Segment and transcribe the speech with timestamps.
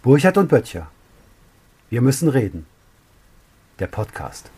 [0.00, 0.88] Burchard und Böttcher.
[1.90, 2.66] Wir müssen reden.
[3.80, 4.52] Der Podcast.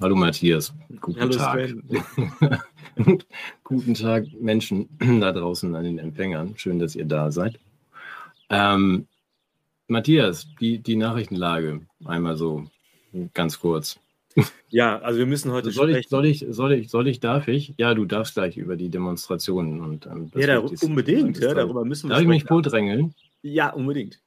[0.00, 1.74] Hallo Matthias, guten Hallo Tag.
[3.64, 4.88] Guten Tag Menschen
[5.20, 6.54] da draußen an den Empfängern.
[6.56, 7.58] Schön, dass ihr da seid.
[8.50, 9.06] Ähm,
[9.88, 12.64] Matthias, die, die Nachrichtenlage einmal so
[13.32, 13.98] ganz kurz.
[14.68, 16.08] Ja, also wir müssen heute Soll ich, sprechen.
[16.10, 17.74] soll, ich, soll, ich, soll ich, darf ich?
[17.76, 22.08] Ja, du darfst gleich über die Demonstrationen und ähm, ja, Wichtigste unbedingt, ja, darüber müssen
[22.08, 23.14] wir Darf ich mich vordrängeln?
[23.42, 24.18] Ja, unbedingt.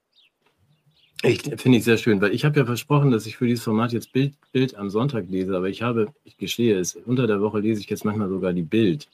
[1.23, 3.91] Ich finde ich sehr schön, weil ich habe ja versprochen, dass ich für dieses Format
[3.91, 7.59] jetzt Bild, Bild am Sonntag lese, aber ich habe, ich gestehe es, unter der Woche
[7.59, 9.07] lese ich jetzt manchmal sogar die Bild,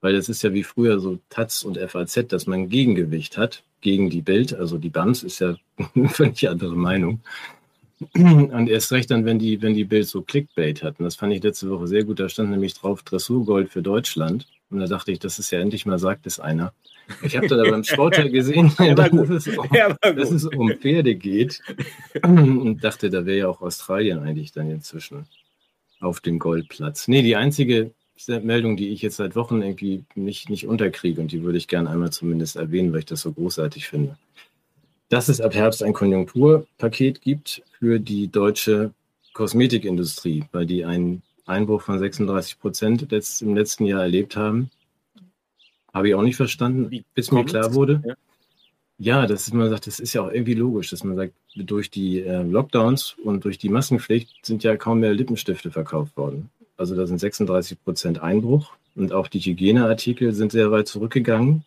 [0.00, 4.08] weil das ist ja wie früher so Taz und FAZ, dass man Gegengewicht hat gegen
[4.08, 5.56] die Bild, also die BAMS ist ja
[5.94, 7.20] eine völlig andere Meinung.
[8.14, 11.00] Und erst recht dann, wenn die, wenn die Bild so Clickbait hat.
[11.00, 12.20] Und das fand ich letzte Woche sehr gut.
[12.20, 14.46] Da stand nämlich drauf Dressurgold für Deutschland.
[14.70, 16.72] Und da dachte ich, das ist ja endlich mal, sagt es einer.
[17.22, 20.44] Ich habe dann aber im Sport ja gesehen, Ja, dass es um, Ja, dass es
[20.44, 21.62] um Pferde geht.
[22.22, 25.26] Und dachte, da wäre ja auch Australien eigentlich dann inzwischen
[26.00, 27.08] auf dem Goldplatz.
[27.08, 27.92] Nee, die einzige
[28.26, 31.88] Meldung, die ich jetzt seit Wochen irgendwie nicht, nicht unterkriege, und die würde ich gerne
[31.90, 34.18] einmal zumindest erwähnen, weil ich das so großartig finde,
[35.08, 38.92] dass es ab Herbst ein Konjunkturpaket gibt für die deutsche
[39.32, 44.70] Kosmetikindustrie, weil die einen Einbruch von 36 Prozent letzt, im letzten Jahr erlebt haben.
[45.92, 48.02] Habe ich auch nicht verstanden, Wie bis mir klar wurde.
[48.06, 48.14] Ja.
[49.00, 51.88] Ja, das ist, man sagt, das ist ja auch irgendwie logisch, dass man sagt, durch
[51.88, 56.50] die äh, Lockdowns und durch die Maskenpflicht sind ja kaum mehr Lippenstifte verkauft worden.
[56.76, 61.64] Also da sind 36 Prozent Einbruch und auch die Hygieneartikel sind sehr weit zurückgegangen.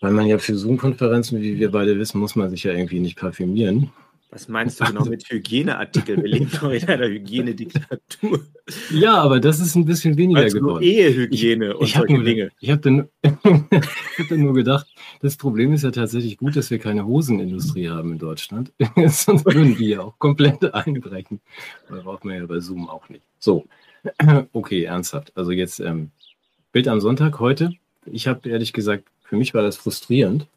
[0.00, 3.16] Weil man ja für Zoom-Konferenzen, wie wir beide wissen, muss man sich ja irgendwie nicht
[3.16, 3.90] parfümieren.
[4.34, 6.16] Was meinst du genau mit Hygieneartikel?
[6.16, 8.40] Wir leben doch in einer Hygienediktatur.
[8.90, 10.82] Ja, aber das ist ein bisschen weniger Also geworden.
[10.82, 12.50] Ehehygiene und Ich habe solche nur, Dinge.
[12.58, 13.32] ich hab dann, ich
[14.18, 14.88] hab dann nur gedacht,
[15.22, 18.72] das Problem ist ja tatsächlich gut, dass wir keine Hosenindustrie haben in Deutschland.
[19.06, 21.40] Sonst würden die ja auch komplett einbrechen.
[21.88, 23.22] Da braucht man ja bei Zoom auch nicht.
[23.38, 23.66] So,
[24.52, 25.30] okay, ernsthaft.
[25.36, 26.10] Also jetzt ähm,
[26.72, 27.72] Bild am Sonntag heute.
[28.04, 30.48] Ich habe ehrlich gesagt, für mich war das frustrierend.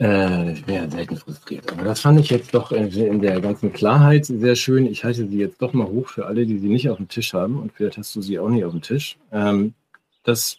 [0.00, 1.70] Äh, ich bin ja selten frustriert.
[1.72, 4.86] Aber das fand ich jetzt doch in, der ganzen Klarheit sehr schön.
[4.86, 7.34] Ich halte sie jetzt doch mal hoch für alle, die sie nicht auf dem Tisch
[7.34, 7.58] haben.
[7.58, 9.16] Und vielleicht hast du sie auch nicht auf dem Tisch.
[9.32, 9.74] Ähm,
[10.22, 10.58] das,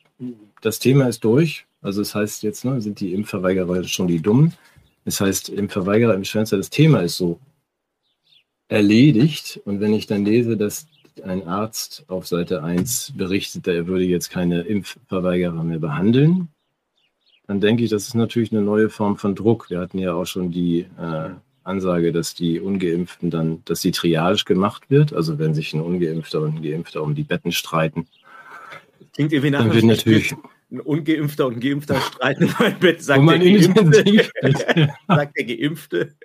[0.61, 1.65] das Thema ist durch.
[1.81, 4.53] Also es heißt jetzt, ne, sind die Impfverweigerer schon die Dummen?
[5.05, 7.39] Das heißt, Impfverweigerer im Schwänzer, das Thema ist so
[8.67, 9.61] erledigt.
[9.63, 10.87] Und wenn ich dann lese, dass
[11.23, 16.49] ein Arzt auf Seite 1 berichtet, er würde jetzt keine Impfverweigerer mehr behandeln,
[17.49, 19.71] dann denke ich, das ist natürlich eine neue Form von Druck.
[19.71, 21.29] Wir hatten ja auch schon die äh,
[21.63, 25.13] Ansage, dass die Ungeimpften dann, dass die Triage gemacht wird.
[25.13, 28.05] Also wenn sich ein Ungeimpfter und ein Geimpfter um die Betten streiten,
[29.15, 30.35] Klingt irgendwie nach dann wird natürlich,
[30.69, 34.89] ein Ungeimpfter und ein Geimpfter streiten in meinem Bett, sagt der Geimpfte.
[35.07, 36.15] sagt der Geimpfte.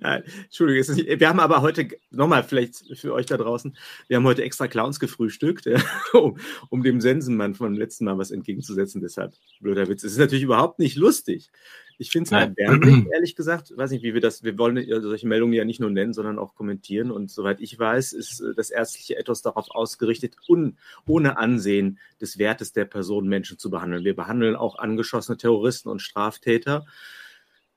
[0.00, 3.76] Nein, Entschuldigung, es ist nicht, wir haben aber heute, nochmal vielleicht für euch da draußen,
[4.08, 5.82] wir haben heute extra Clowns gefrühstückt, ja,
[6.12, 6.38] um,
[6.68, 9.00] um dem Sensenmann vom letzten Mal was entgegenzusetzen.
[9.00, 10.04] Deshalb, blöder Witz.
[10.04, 11.50] Es ist natürlich überhaupt nicht lustig.
[11.96, 12.54] Ich finde es Nein.
[12.56, 13.72] erbärmlich, ehrlich gesagt.
[13.76, 16.54] Weiß nicht, wie wir das, wir wollen solche Meldungen ja nicht nur nennen, sondern auch
[16.54, 17.10] kommentieren.
[17.10, 20.76] Und soweit ich weiß, ist äh, das ärztliche Ethos darauf ausgerichtet, un,
[21.06, 24.04] ohne Ansehen des Wertes der Person Menschen zu behandeln.
[24.04, 26.84] Wir behandeln auch angeschossene Terroristen und Straftäter.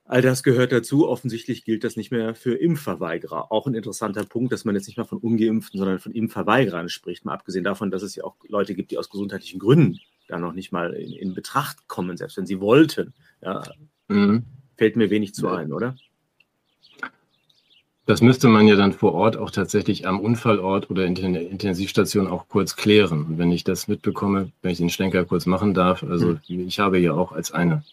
[0.10, 1.08] All das gehört dazu.
[1.08, 3.52] Offensichtlich gilt das nicht mehr für Impfverweigerer.
[3.52, 7.26] Auch ein interessanter Punkt, dass man jetzt nicht mehr von Ungeimpften, sondern von Impfverweigerern spricht.
[7.26, 10.54] Mal abgesehen davon, dass es ja auch Leute gibt, die aus gesundheitlichen Gründen da noch
[10.54, 13.14] nicht mal in, in Betracht kommen, selbst wenn sie wollten.
[13.42, 13.64] Ja,
[14.10, 14.44] Mhm.
[14.78, 15.98] fällt mir wenig zu ein, oder?
[18.06, 22.28] Das müsste man ja dann vor Ort auch tatsächlich am Unfallort oder in der Intensivstation
[22.28, 23.26] auch kurz klären.
[23.26, 27.00] Und wenn ich das mitbekomme, wenn ich den Schlenker kurz machen darf, also ich habe
[27.00, 27.84] ja auch als eine,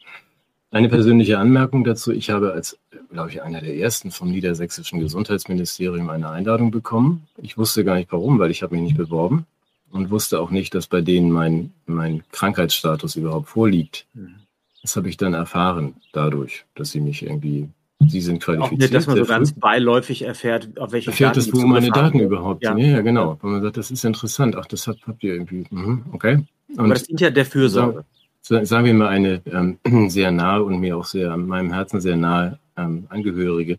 [0.74, 2.78] eine persönliche Anmerkung dazu, ich habe als,
[3.10, 7.26] glaube ich, einer der ersten vom niedersächsischen Gesundheitsministerium eine Einladung bekommen.
[7.41, 9.47] Ich wusste gar nicht warum, weil ich habe mich nicht beworben
[9.92, 14.06] und wusste auch nicht, dass bei denen mein, mein Krankheitsstatus überhaupt vorliegt.
[14.15, 14.34] Mhm.
[14.82, 17.68] Das habe ich dann erfahren dadurch, dass sie mich irgendwie,
[18.06, 18.80] sie sind Auch qualifiziert.
[18.80, 22.18] nicht, dass man so ganz beiläufig erfährt, auf welche Erfährt das, die wo meine Daten
[22.18, 22.20] haben.
[22.27, 22.77] überhaupt Ja.
[22.77, 23.38] Ja, genau.
[23.41, 24.56] Wenn man sagt, das ist interessant.
[24.56, 25.65] Ach, das habt, habt ihr irgendwie.
[25.70, 26.44] Mhm, okay.
[26.77, 27.98] Aber das Und dient ja der Fürsorge.
[28.00, 28.04] sa-
[28.44, 29.78] sagen wir mal eine ähm,
[30.10, 33.78] sehr nahe und mir auch sehr meinem Herzen sehr nahe ähm, Angehörige,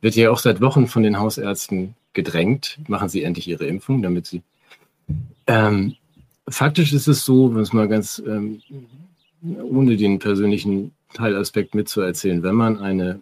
[0.00, 4.26] wird ja auch seit Wochen von den Hausärzten gedrängt, machen sie endlich ihre Impfung, damit
[4.26, 4.42] sie.
[5.46, 5.96] Ähm,
[6.48, 8.62] faktisch ist es so, wenn es mal ganz ähm,
[9.42, 12.42] ohne den persönlichen Teilaspekt mitzuerzählen.
[12.42, 13.20] Wenn man eine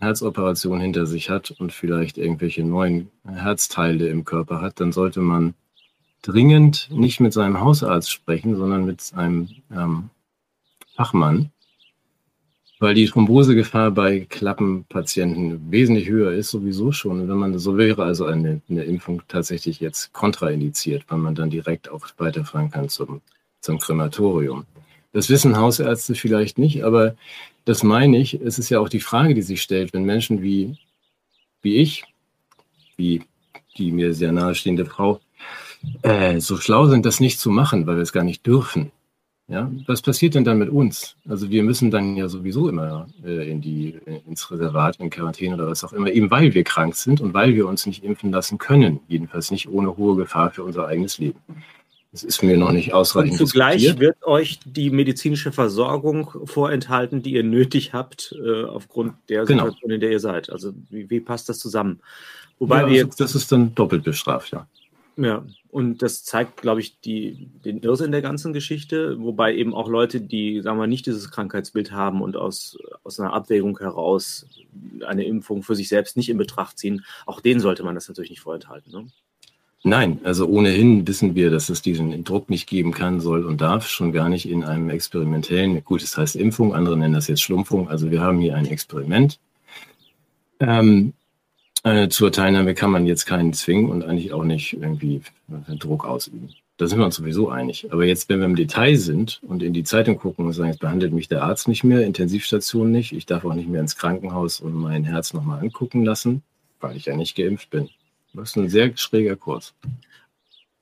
[0.00, 5.54] Herzoperation hinter sich hat und vielleicht irgendwelche neuen Herzteile im Körper hat, dann sollte man
[6.22, 10.10] dringend nicht mit seinem Hausarzt sprechen, sondern mit einem ähm,
[10.94, 11.50] Fachmann,
[12.78, 17.20] weil die Thrombosegefahr bei Klappenpatienten wesentlich höher ist, sowieso schon.
[17.20, 21.50] Und wenn man so wäre, also eine, eine Impfung tatsächlich jetzt kontraindiziert, weil man dann
[21.50, 23.20] direkt auch weiterfahren kann zum,
[23.60, 24.66] zum Krematorium.
[25.12, 27.16] Das wissen Hausärzte vielleicht nicht, aber
[27.64, 28.34] das meine ich.
[28.34, 30.78] Es ist ja auch die Frage, die sich stellt, wenn Menschen wie,
[31.62, 32.04] wie ich,
[32.96, 33.22] wie
[33.76, 35.20] die mir sehr nahestehende Frau,
[36.02, 38.92] äh, so schlau sind, das nicht zu machen, weil wir es gar nicht dürfen.
[39.50, 41.16] Ja, was passiert denn dann mit uns?
[41.28, 45.66] Also wir müssen dann ja sowieso immer äh, in die, ins Reservat, in Quarantäne oder
[45.66, 48.58] was auch immer, eben weil wir krank sind und weil wir uns nicht impfen lassen
[48.58, 49.00] können.
[49.08, 51.40] Jedenfalls nicht ohne hohe Gefahr für unser eigenes Leben.
[52.12, 53.40] Das ist mir noch nicht ausreichend.
[53.40, 54.00] Und zugleich diskutiert.
[54.00, 59.64] wird euch die medizinische Versorgung vorenthalten, die ihr nötig habt, äh, aufgrund der genau.
[59.64, 60.50] Situation, in der ihr seid.
[60.50, 61.98] Also wie, wie passt das zusammen?
[62.60, 64.68] Wobei ja, wir jetzt, das ist dann doppelt bestraft, ja.
[65.16, 69.88] Ja, und das zeigt, glaube ich, die, den Irrsinn der ganzen Geschichte, wobei eben auch
[69.88, 74.46] Leute, die, sagen wir, nicht dieses Krankheitsbild haben und aus, aus einer Abwägung heraus
[75.06, 78.30] eine Impfung für sich selbst nicht in Betracht ziehen, auch denen sollte man das natürlich
[78.30, 78.90] nicht vorenthalten.
[78.90, 79.06] Ne?
[79.84, 83.86] Nein, also ohnehin wissen wir, dass es diesen Druck nicht geben kann, soll und darf,
[83.88, 87.88] schon gar nicht in einem experimentellen, gut, das heißt Impfung, andere nennen das jetzt Schlumpfung,
[87.88, 89.38] also wir haben hier ein Experiment.
[90.58, 91.14] Ähm,
[91.84, 95.22] äh, zur Teilnahme kann man jetzt keinen zwingen und eigentlich auch nicht irgendwie
[95.78, 96.50] Druck ausüben.
[96.76, 97.88] Da sind wir uns sowieso einig.
[97.92, 100.80] Aber jetzt, wenn wir im Detail sind und in die Zeitung gucken und sagen, jetzt
[100.80, 104.60] behandelt mich der Arzt nicht mehr, Intensivstation nicht, ich darf auch nicht mehr ins Krankenhaus
[104.60, 106.42] und mein Herz nochmal angucken lassen,
[106.80, 107.90] weil ich ja nicht geimpft bin.
[108.32, 109.74] Das ist ein sehr schräger Kurs.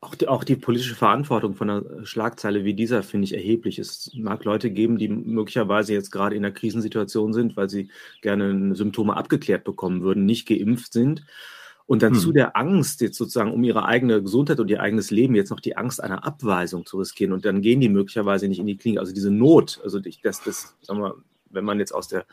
[0.01, 3.81] Auch die, auch die, politische Verantwortung von einer Schlagzeile wie dieser finde ich erheblich.
[3.81, 7.91] Es mag Leute geben, die möglicherweise jetzt gerade in einer Krisensituation sind, weil sie
[8.23, 11.25] gerne Symptome abgeklärt bekommen würden, nicht geimpft sind
[11.89, 12.21] und dann hm.
[12.21, 15.59] zu der Angst jetzt sozusagen um ihre eigene Gesundheit und ihr eigenes Leben jetzt noch
[15.59, 19.01] die Angst einer Abweisung zu riskieren und dann gehen die möglicherweise nicht in die Klinik.
[19.01, 21.15] Also diese Not, also das, das, sagen wir,
[21.49, 22.27] wenn man jetzt aus der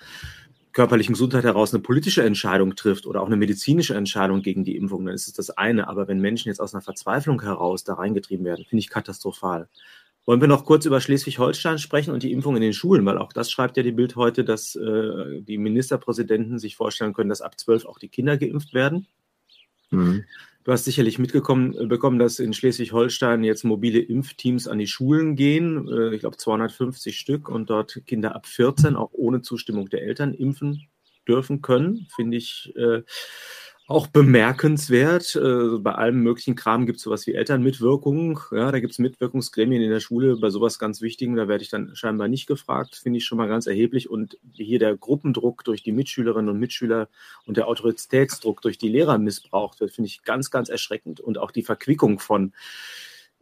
[0.75, 5.05] körperlichen Gesundheit heraus eine politische Entscheidung trifft oder auch eine medizinische Entscheidung gegen die Impfung,
[5.05, 5.87] dann ist es das eine.
[5.87, 9.69] Aber wenn Menschen jetzt aus einer Verzweiflung heraus da reingetrieben werden, finde ich katastrophal.
[10.25, 13.31] Wollen wir noch kurz über Schleswig-Holstein sprechen und die Impfung in den Schulen, weil auch
[13.31, 17.57] das schreibt ja die Bild heute, dass äh, die Ministerpräsidenten sich vorstellen können, dass ab
[17.57, 19.07] zwölf auch die Kinder geimpft werden.
[19.91, 20.25] Mhm.
[20.65, 25.87] Du hast sicherlich mitbekommen, äh, dass in Schleswig-Holstein jetzt mobile Impfteams an die Schulen gehen.
[25.87, 30.33] Äh, ich glaube 250 Stück und dort Kinder ab 14 auch ohne Zustimmung der Eltern
[30.33, 30.87] impfen
[31.27, 32.07] dürfen können.
[32.15, 33.03] Finde ich äh,
[33.87, 35.35] auch bemerkenswert.
[35.35, 38.39] Äh, bei allem möglichen Kram gibt es sowas wie Elternmitwirkung.
[38.51, 41.35] Ja, da gibt es Mitwirkungsgremien in der Schule bei sowas ganz Wichtigen.
[41.35, 42.95] Da werde ich dann scheinbar nicht gefragt.
[42.95, 44.09] Finde ich schon mal ganz erheblich.
[44.09, 47.09] Und hier der Gruppendruck durch die Mitschülerinnen und Mitschüler
[47.45, 51.19] und der Autoritätsdruck durch die Lehrer missbraucht wird, finde ich ganz, ganz erschreckend.
[51.19, 52.53] Und auch die Verquickung von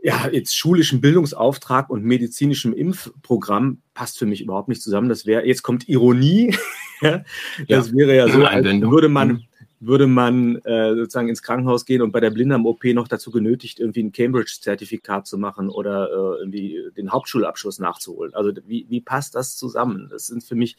[0.06, 5.08] ja, jetzt schulischen Bildungsauftrag und medizinischem Impfprogramm passt für mich überhaupt nicht zusammen.
[5.08, 6.54] Das wäre, jetzt kommt Ironie.
[7.02, 7.22] das
[7.68, 9.44] ja, wäre ja so, als würde man, mhm
[9.86, 14.04] würde man äh, sozusagen ins Krankenhaus gehen und bei der Blinddarm-OP noch dazu genötigt, irgendwie
[14.04, 18.34] ein Cambridge-Zertifikat zu machen oder äh, irgendwie den Hauptschulabschluss nachzuholen.
[18.34, 20.08] Also wie, wie passt das zusammen?
[20.10, 20.78] Das sind für mich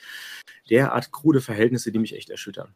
[0.71, 2.69] derart krude Verhältnisse, die mich echt erschüttern.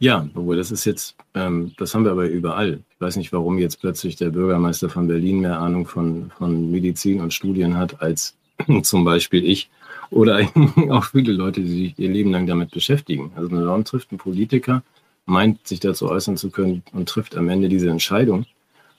[0.00, 2.80] Ja, obwohl das ist jetzt, ähm, das haben wir aber überall.
[2.90, 7.20] Ich weiß nicht, warum jetzt plötzlich der Bürgermeister von Berlin mehr Ahnung von, von Medizin
[7.20, 8.36] und Studien hat als
[8.82, 9.70] zum Beispiel ich
[10.10, 10.48] oder
[10.90, 13.32] auch viele Leute, die sich ihr Leben lang damit beschäftigen.
[13.34, 14.82] Also man trifft einen Politiker,
[15.28, 18.46] meint, sich dazu äußern zu können und trifft am Ende diese Entscheidung.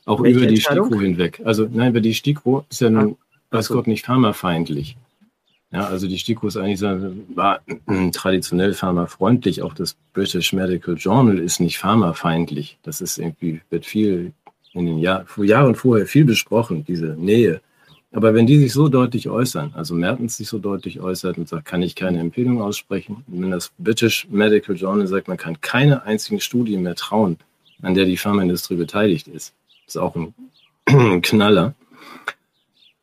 [0.06, 1.42] Auch Welche über die STIKO hinweg.
[1.44, 3.18] Also nein, über die STIKO ist ja nun,
[3.50, 4.96] ah, weiß Gott, nicht pharmafeindlich.
[5.72, 6.88] Ja, also die STIKO ist eigentlich so,
[7.36, 7.62] war
[8.14, 9.62] traditionell pharmafreundlich.
[9.62, 12.80] Auch das British Medical Journal ist nicht pharmafeindlich.
[12.84, 14.34] Das ist irgendwie, wird viel
[14.74, 17.62] in den Jahr, vor Jahren vorher viel besprochen, diese Nähe
[18.12, 21.66] aber wenn die sich so deutlich äußern, also Mertens sich so deutlich äußert und sagt,
[21.66, 26.04] kann ich keine Empfehlung aussprechen, und wenn das British Medical Journal sagt, man kann keine
[26.04, 27.38] einzigen Studie mehr trauen,
[27.82, 29.54] an der die Pharmaindustrie beteiligt ist,
[29.88, 30.34] ist auch ein
[31.22, 31.76] Knaller,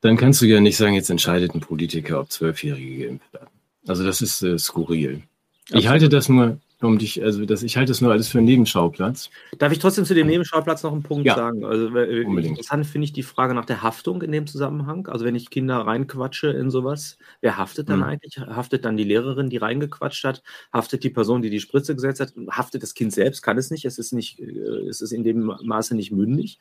[0.01, 3.49] dann kannst du ja nicht sagen, jetzt entscheidet ein Politiker, ob Zwölfjährige geimpft werden.
[3.87, 5.23] Also das ist äh, skurril.
[5.71, 8.47] Ich halte das nur um dich, also das, ich halte das nur alles für einen
[8.47, 9.31] Nebenschauplatz.
[9.59, 11.65] Darf ich trotzdem zu dem Nebenschauplatz noch einen Punkt ja, sagen?
[11.65, 12.47] Also unbedingt.
[12.47, 15.07] interessant finde ich die Frage nach der Haftung in dem Zusammenhang.
[15.09, 18.05] Also wenn ich Kinder reinquatsche in sowas, wer haftet dann mhm.
[18.05, 18.39] eigentlich?
[18.39, 20.43] Haftet dann die Lehrerin, die reingequatscht hat?
[20.73, 22.33] Haftet die Person, die die Spritze gesetzt hat?
[22.51, 23.43] Haftet das Kind selbst?
[23.43, 23.85] Kann es nicht.
[23.85, 26.59] Es ist nicht, äh, es ist in dem Maße nicht mündig.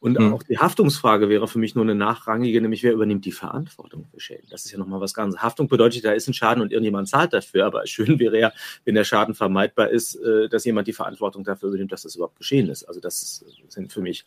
[0.00, 0.32] Und mhm.
[0.32, 4.20] auch die Haftungsfrage wäre für mich nur eine nachrangige, nämlich wer übernimmt die Verantwortung für
[4.20, 4.46] Schäden?
[4.50, 5.36] Das ist ja nochmal was ganz.
[5.38, 7.66] Haftung bedeutet, da ist ein Schaden und irgendjemand zahlt dafür.
[7.66, 8.52] Aber schön wäre ja,
[8.84, 12.38] wenn der Schaden vermeidbar ist, äh, dass jemand die Verantwortung dafür übernimmt, dass das überhaupt
[12.38, 12.84] geschehen ist.
[12.84, 14.24] Also das sind für mich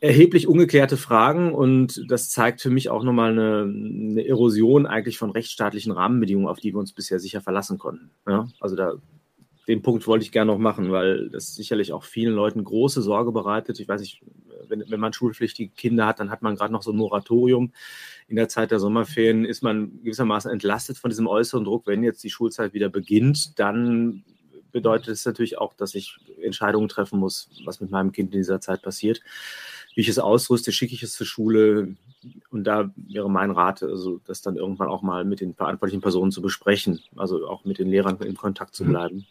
[0.00, 5.30] erheblich ungeklärte Fragen und das zeigt für mich auch nochmal eine, eine Erosion eigentlich von
[5.30, 8.10] rechtsstaatlichen Rahmenbedingungen, auf die wir uns bisher sicher verlassen konnten.
[8.26, 8.48] Ja?
[8.60, 8.94] Also da
[9.68, 13.32] den Punkt wollte ich gerne noch machen, weil das sicherlich auch vielen Leuten große Sorge
[13.32, 13.78] bereitet.
[13.78, 14.22] Ich weiß nicht,
[14.68, 17.72] wenn, wenn man schulpflichtige Kinder hat, dann hat man gerade noch so ein Moratorium.
[18.28, 21.86] In der Zeit der Sommerferien ist man gewissermaßen entlastet von diesem äußeren Druck.
[21.86, 24.24] Wenn jetzt die Schulzeit wieder beginnt, dann
[24.72, 28.60] bedeutet es natürlich auch, dass ich Entscheidungen treffen muss, was mit meinem Kind in dieser
[28.60, 29.20] Zeit passiert.
[29.94, 31.96] Wie ich es ausrüste, schicke ich es zur Schule.
[32.50, 36.30] Und da wäre mein Rat, also das dann irgendwann auch mal mit den verantwortlichen Personen
[36.30, 39.26] zu besprechen, also auch mit den Lehrern in Kontakt zu bleiben.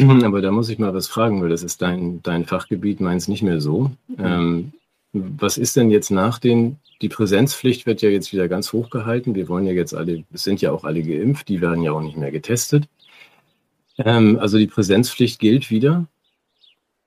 [0.24, 3.42] Aber da muss ich mal was fragen, weil das ist dein, dein Fachgebiet, meins nicht
[3.42, 3.90] mehr so.
[4.18, 4.72] Ähm,
[5.12, 9.34] was ist denn jetzt nach den, die Präsenzpflicht wird ja jetzt wieder ganz hoch gehalten.
[9.34, 12.02] Wir wollen ja jetzt alle, es sind ja auch alle geimpft, die werden ja auch
[12.02, 12.88] nicht mehr getestet.
[13.98, 16.06] Ähm, also die Präsenzpflicht gilt wieder.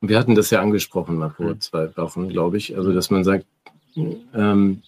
[0.01, 1.61] Wir hatten das ja angesprochen mal vor mhm.
[1.61, 2.75] zwei Wochen, glaube ich.
[2.75, 3.45] Also, dass man sagt,
[4.33, 4.81] ähm,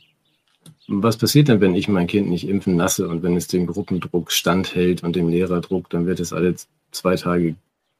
[0.87, 4.31] was passiert denn, wenn ich mein Kind nicht impfen lasse und wenn es dem Gruppendruck
[4.31, 6.55] standhält und dem Lehrerdruck, dann wird es alle
[6.91, 7.55] zwei Tage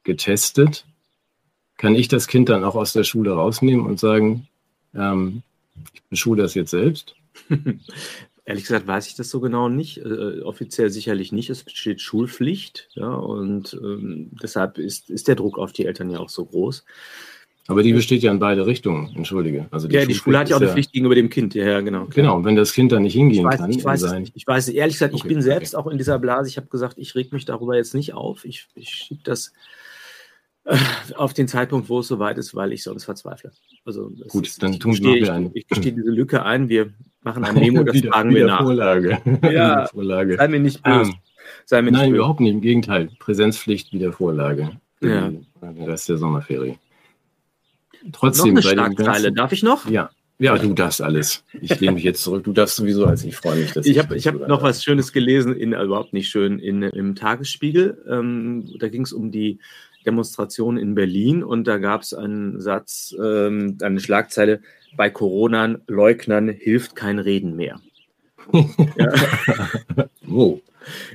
[0.05, 0.85] getestet.
[1.77, 4.47] Kann ich das Kind dann auch aus der Schule rausnehmen und sagen,
[4.93, 5.43] ähm,
[5.93, 7.15] ich beschule das jetzt selbst?
[8.45, 9.97] Ehrlich gesagt weiß ich das so genau nicht.
[9.97, 11.49] Äh, offiziell sicherlich nicht.
[11.49, 12.89] Es besteht Schulpflicht.
[12.93, 16.85] Ja, und ähm, deshalb ist, ist der Druck auf die Eltern ja auch so groß.
[17.67, 19.65] Aber die besteht ja in beide Richtungen, entschuldige.
[19.71, 22.05] Also die ja, die Schule hat ja auch eine Pflicht gegenüber dem Kind, ja, genau.
[22.13, 23.71] Genau, wenn das Kind da nicht hingehen ich weiß, kann.
[23.71, 24.29] Ich weiß, sein.
[24.35, 25.83] ich weiß, ehrlich gesagt, okay, ich bin selbst okay.
[25.83, 26.47] auch in dieser Blase.
[26.47, 28.45] Ich habe gesagt, ich reg mich darüber jetzt nicht auf.
[28.45, 29.51] Ich, ich schiebe das
[31.15, 33.51] auf den Zeitpunkt, wo es soweit ist, weil ich sonst verzweifle.
[33.85, 35.51] Also Gut, ist, dann tun wir ein.
[35.53, 36.69] Ich, ich gestehe diese Lücke ein.
[36.69, 36.91] Wir
[37.21, 38.61] machen ein Memo, das wieder, fragen wir nach.
[38.63, 39.21] Vorlage.
[39.43, 40.37] Ja, Vorlage.
[40.37, 41.11] sei mir nicht böse.
[41.11, 41.19] Um,
[41.65, 42.51] sei mir nein, nicht überhaupt nicht.
[42.51, 43.09] Im Gegenteil.
[43.19, 44.71] Präsenzpflicht wieder Vorlage.
[45.01, 45.29] Ja.
[45.29, 46.77] Den Rest der Sommerferien.
[48.11, 49.31] Trotzdem, noch eine Schlagzeile.
[49.31, 49.87] Darf ich noch?
[49.87, 50.09] Ja.
[50.37, 51.45] Ja, du darfst alles.
[51.61, 52.43] Ich lehne mich jetzt zurück.
[52.43, 53.71] Du darfst sowieso als ich freue mich.
[53.71, 57.15] Dass ich habe ich hab noch was Schönes gelesen, in, überhaupt nicht schön, in, im
[57.15, 58.03] Tagesspiegel.
[58.09, 59.59] Ähm, da ging es um die
[60.05, 64.61] Demonstration in Berlin und da gab es einen Satz, ähm, eine Schlagzeile,
[64.95, 67.79] bei Corona-Leugnern hilft kein Reden mehr.
[68.53, 69.13] ja.
[70.29, 70.59] Oh.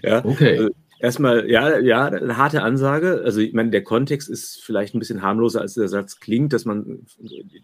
[0.02, 0.24] Ja.
[0.24, 0.58] Okay.
[0.58, 3.22] Also, erstmal, ja, ja, eine harte Ansage.
[3.24, 6.64] Also, ich meine, der Kontext ist vielleicht ein bisschen harmloser, als der Satz klingt, dass
[6.64, 7.06] man,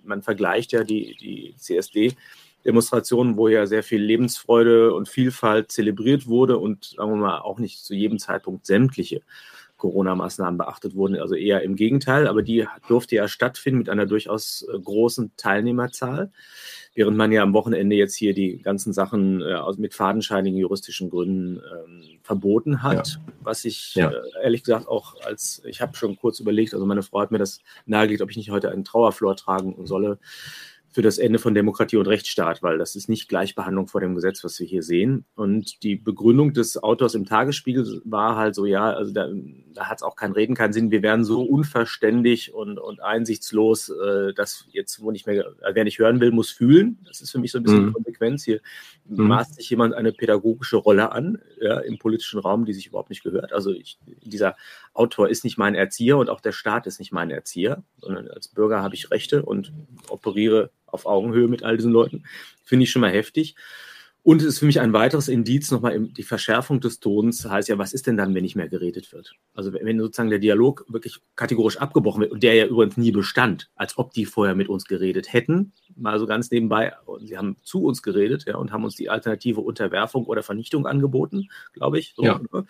[0.04, 2.14] man vergleicht ja die, die CSD
[2.66, 7.61] Demonstrationen, wo ja sehr viel Lebensfreude und Vielfalt zelebriert wurde und sagen wir mal auch
[7.61, 9.23] nicht zu jedem Zeitpunkt sämtliche
[9.76, 11.16] Corona-Maßnahmen beachtet wurden.
[11.16, 16.30] Also eher im Gegenteil, aber die durfte ja stattfinden mit einer durchaus äh, großen Teilnehmerzahl,
[16.95, 21.56] während man ja am Wochenende jetzt hier die ganzen Sachen äh, mit fadenscheinigen juristischen Gründen
[21.56, 23.33] ähm, verboten hat, ja.
[23.40, 24.11] was ich ja.
[24.11, 27.38] äh, ehrlich gesagt auch als, ich habe schon kurz überlegt, also meine Frau hat mir
[27.38, 30.18] das nahegelegt, ob ich nicht heute einen Trauerflor tragen solle
[30.96, 34.42] für das Ende von Demokratie und Rechtsstaat, weil das ist nicht Gleichbehandlung vor dem Gesetz,
[34.44, 35.26] was wir hier sehen.
[35.34, 39.28] Und die Begründung des Autors im Tagesspiegel war halt so, ja, also da,
[39.74, 40.90] da hat es auch kein Reden, keinen Sinn.
[40.90, 45.84] Wir wären so unverständig und, und einsichtslos, äh, dass jetzt, wo nicht mehr, äh, wer
[45.84, 46.98] nicht hören will, muss fühlen.
[47.06, 47.92] Das ist für mich so ein bisschen mhm.
[47.92, 48.44] Konsequenz.
[48.44, 48.62] Hier
[49.08, 49.28] mhm.
[49.28, 53.22] maßt sich jemand eine pädagogische Rolle an ja, im politischen Raum, die sich überhaupt nicht
[53.22, 53.52] gehört.
[53.52, 54.56] Also ich, dieser
[54.94, 58.48] Autor ist nicht mein Erzieher und auch der Staat ist nicht mein Erzieher, sondern als
[58.48, 59.72] Bürger habe ich Rechte und
[60.08, 62.25] operiere auf Augenhöhe mit all diesen Leuten.
[62.64, 63.56] Finde ich schon mal heftig.
[64.26, 67.49] Und es ist für mich ein weiteres Indiz nochmal die Verschärfung des Tons.
[67.49, 69.37] Heißt ja, was ist denn dann, wenn nicht mehr geredet wird?
[69.54, 73.71] Also wenn sozusagen der Dialog wirklich kategorisch abgebrochen wird und der ja übrigens nie bestand,
[73.76, 77.85] als ob die vorher mit uns geredet hätten, mal so ganz nebenbei, sie haben zu
[77.85, 82.14] uns geredet ja, und haben uns die alternative Unterwerfung oder Vernichtung angeboten, glaube ich.
[82.16, 82.40] So, ja.
[82.52, 82.66] Ne?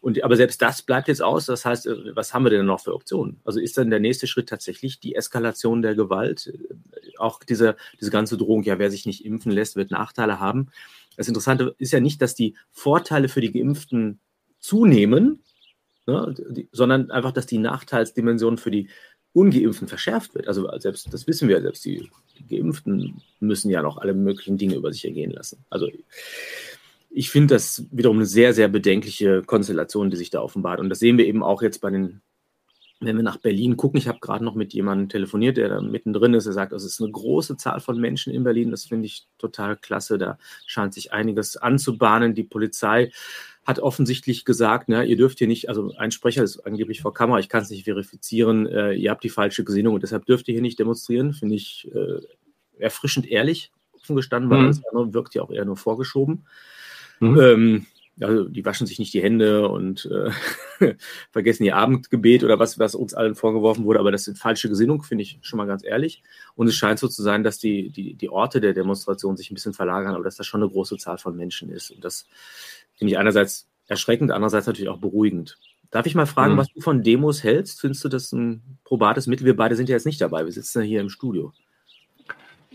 [0.00, 1.46] Und, aber selbst das bleibt jetzt aus.
[1.46, 3.40] Das heißt, äh, was haben wir denn noch für Optionen?
[3.44, 6.46] Also ist dann der nächste Schritt tatsächlich die Eskalation der Gewalt?
[6.46, 10.68] Äh, auch diese, diese ganze Drohung, ja, wer sich nicht impfen lässt, wird Nachteile haben.
[11.16, 14.20] Das Interessante ist ja nicht, dass die Vorteile für die Geimpften
[14.60, 15.42] zunehmen,
[16.06, 18.88] ne, die, sondern einfach, dass die Nachteilsdimension für die
[19.32, 20.48] Ungeimpften verschärft wird.
[20.48, 24.76] Also selbst, das wissen wir, selbst die, die Geimpften müssen ja noch alle möglichen Dinge
[24.76, 25.64] über sich ergehen lassen.
[25.70, 25.88] Also
[27.18, 30.78] ich finde das wiederum eine sehr, sehr bedenkliche Konstellation, die sich da offenbart.
[30.78, 32.20] Und das sehen wir eben auch jetzt bei den,
[33.00, 33.98] wenn wir nach Berlin gucken.
[33.98, 36.46] Ich habe gerade noch mit jemandem telefoniert, der da mittendrin ist.
[36.46, 38.70] Er sagt, es ist eine große Zahl von Menschen in Berlin.
[38.70, 40.16] Das finde ich total klasse.
[40.16, 42.36] Da scheint sich einiges anzubahnen.
[42.36, 43.10] Die Polizei
[43.66, 47.40] hat offensichtlich gesagt, ne, ihr dürft hier nicht, also ein Sprecher ist angeblich vor Kamera,
[47.40, 50.52] ich kann es nicht verifizieren, äh, ihr habt die falsche Gesinnung und deshalb dürft ihr
[50.52, 51.32] hier nicht demonstrieren.
[51.32, 52.20] Finde ich äh,
[52.78, 54.66] erfrischend ehrlich, offen gestanden, weil mhm.
[54.68, 56.44] das andere wirkt ja auch eher nur vorgeschoben.
[57.20, 57.40] Mhm.
[57.40, 57.86] Ähm,
[58.20, 60.10] also die waschen sich nicht die Hände und
[60.80, 60.94] äh,
[61.30, 65.02] vergessen ihr Abendgebet oder was, was uns allen vorgeworfen wurde, aber das sind falsche Gesinnung,
[65.02, 66.22] finde ich schon mal ganz ehrlich.
[66.54, 69.54] Und es scheint so zu sein, dass die, die, die Orte der Demonstration sich ein
[69.54, 71.90] bisschen verlagern, aber dass das schon eine große Zahl von Menschen ist.
[71.90, 72.26] Und das
[72.96, 75.58] finde ich einerseits erschreckend, andererseits natürlich auch beruhigend.
[75.90, 76.58] Darf ich mal fragen, mhm.
[76.58, 77.80] was du von Demos hältst?
[77.80, 79.46] Findest du das ein probates Mittel?
[79.46, 81.52] Wir beide sind ja jetzt nicht dabei, wir sitzen ja hier im Studio.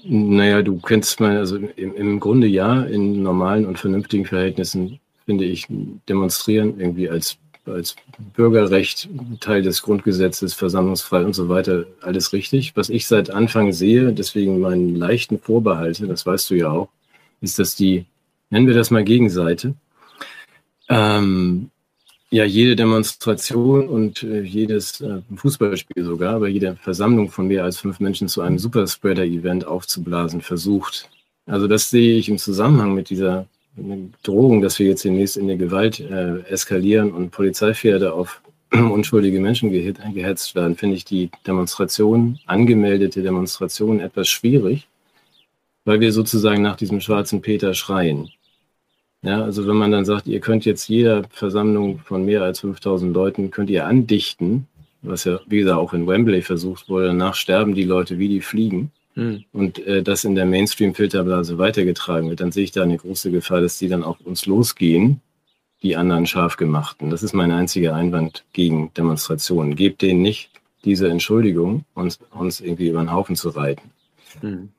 [0.05, 5.45] Naja, du kennst mal, also im, im Grunde ja, in normalen und vernünftigen Verhältnissen finde
[5.45, 5.67] ich,
[6.09, 7.95] demonstrieren irgendwie als, als
[8.35, 12.75] Bürgerrecht, Teil des Grundgesetzes, versammlungsfrei und so weiter, alles richtig.
[12.75, 16.89] Was ich seit Anfang sehe, deswegen meinen leichten Vorbehalte, das weißt du ja auch,
[17.41, 18.05] ist, dass die,
[18.49, 19.75] nennen wir das mal Gegenseite,
[20.89, 21.69] ähm,
[22.33, 27.77] ja, jede Demonstration und äh, jedes äh, Fußballspiel sogar, aber jede Versammlung von mehr als
[27.77, 31.11] fünf Menschen zu einem Superspreader-Event aufzublasen versucht.
[31.45, 33.45] Also das sehe ich im Zusammenhang mit dieser
[34.23, 39.71] Drohung, dass wir jetzt demnächst in der Gewalt äh, eskalieren und Polizeipferde auf unschuldige Menschen
[39.71, 44.87] gehetzt werden, finde ich die Demonstration, angemeldete Demonstration etwas schwierig,
[45.85, 48.31] weil wir sozusagen nach diesem schwarzen Peter schreien.
[49.23, 53.13] Ja, also wenn man dann sagt, ihr könnt jetzt jeder Versammlung von mehr als 5000
[53.13, 54.67] Leuten, könnt ihr andichten,
[55.01, 58.41] was ja, wie gesagt, auch in Wembley versucht wurde, danach sterben die Leute wie die
[58.41, 59.45] Fliegen mhm.
[59.53, 63.61] und äh, das in der Mainstream-Filterblase weitergetragen wird, dann sehe ich da eine große Gefahr,
[63.61, 65.21] dass die dann auf uns losgehen,
[65.83, 67.09] die anderen scharf gemachten.
[67.09, 69.75] Das ist mein einziger Einwand gegen Demonstrationen.
[69.75, 70.49] Gebt denen nicht
[70.83, 73.91] diese Entschuldigung, uns, uns irgendwie über den Haufen zu reiten.
[74.41, 74.69] Mhm.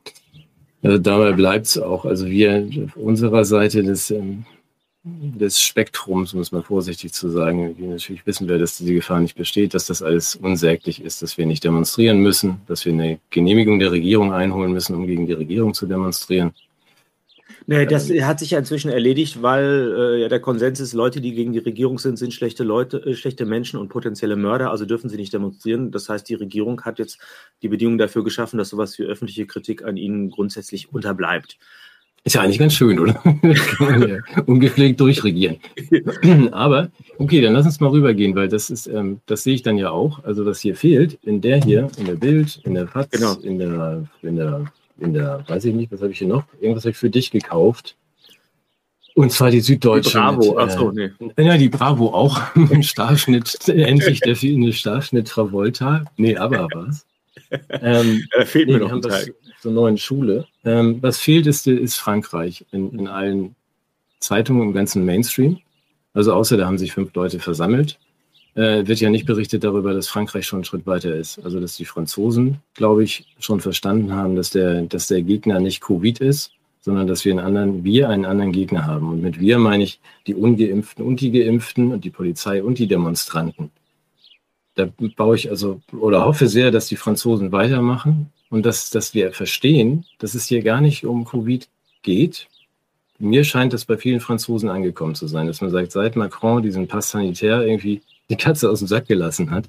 [0.85, 2.05] Also dabei bleibt es auch.
[2.05, 4.45] Also wir auf unserer Seite des ähm,
[5.05, 7.76] des Spektrums, um es mal vorsichtig zu sagen.
[7.79, 11.45] Natürlich wissen wir, dass diese Gefahr nicht besteht, dass das alles unsäglich ist, dass wir
[11.45, 15.75] nicht demonstrieren müssen, dass wir eine Genehmigung der Regierung einholen müssen, um gegen die Regierung
[15.75, 16.53] zu demonstrieren.
[17.66, 21.21] Nee, das ähm, hat sich ja inzwischen erledigt, weil äh, ja der Konsens ist, Leute,
[21.21, 24.85] die gegen die Regierung sind, sind schlechte Leute, äh, schlechte Menschen und potenzielle Mörder, also
[24.85, 25.90] dürfen sie nicht demonstrieren.
[25.90, 27.18] Das heißt, die Regierung hat jetzt
[27.62, 31.59] die Bedingungen dafür geschaffen, dass sowas wie öffentliche Kritik an ihnen grundsätzlich unterbleibt.
[32.27, 33.22] Ist ja eigentlich ganz schön, oder?
[34.46, 35.59] Ungepflegt durchregieren.
[36.53, 39.77] Aber, okay, dann lass uns mal rübergehen, weil das ist, ähm, das sehe ich dann
[39.77, 40.24] ja auch.
[40.24, 43.35] Also, was hier fehlt, in der hier, in der Bild, in der FATS, genau.
[43.40, 44.64] in der, in der,
[44.98, 46.44] in der, weiß ich nicht, was habe ich hier noch?
[46.61, 47.96] Irgendwas habe ich für dich gekauft.
[49.14, 50.11] Und zwar die Süddeutsche.
[50.11, 51.11] Die Bravo, achso, nee.
[51.38, 52.40] Ja, die Bravo auch.
[52.57, 56.04] Ein Starschnitt, endlich der eine Starschnitt Travolta.
[56.16, 57.07] Nee, aber was?
[57.68, 60.46] Ähm, da fehlt nee, mir noch ein Teil zur neuen Schule.
[60.64, 63.54] Ähm, was fehlt, ist, ist Frankreich in, in allen
[64.18, 65.59] Zeitungen im ganzen Mainstream.
[66.14, 67.98] Also außer da haben sich fünf Leute versammelt,
[68.55, 71.38] äh, wird ja nicht berichtet darüber, dass Frankreich schon einen Schritt weiter ist.
[71.45, 75.81] Also dass die Franzosen, glaube ich, schon verstanden haben, dass der, dass der Gegner nicht
[75.81, 79.09] Covid ist, sondern dass wir einen anderen, wir einen anderen Gegner haben.
[79.09, 82.87] Und mit wir meine ich die Ungeimpften und die Geimpften und die Polizei und die
[82.87, 83.71] Demonstranten.
[84.75, 89.33] Da baue ich also oder hoffe sehr, dass die Franzosen weitermachen und dass, dass wir
[89.33, 91.69] verstehen, dass es hier gar nicht um Covid
[92.03, 92.49] geht.
[93.19, 96.88] Mir scheint es bei vielen Franzosen angekommen zu sein, dass man sagt, seit Macron diesen
[96.88, 99.67] Pass sanitär irgendwie die Katze aus dem Sack gelassen hat.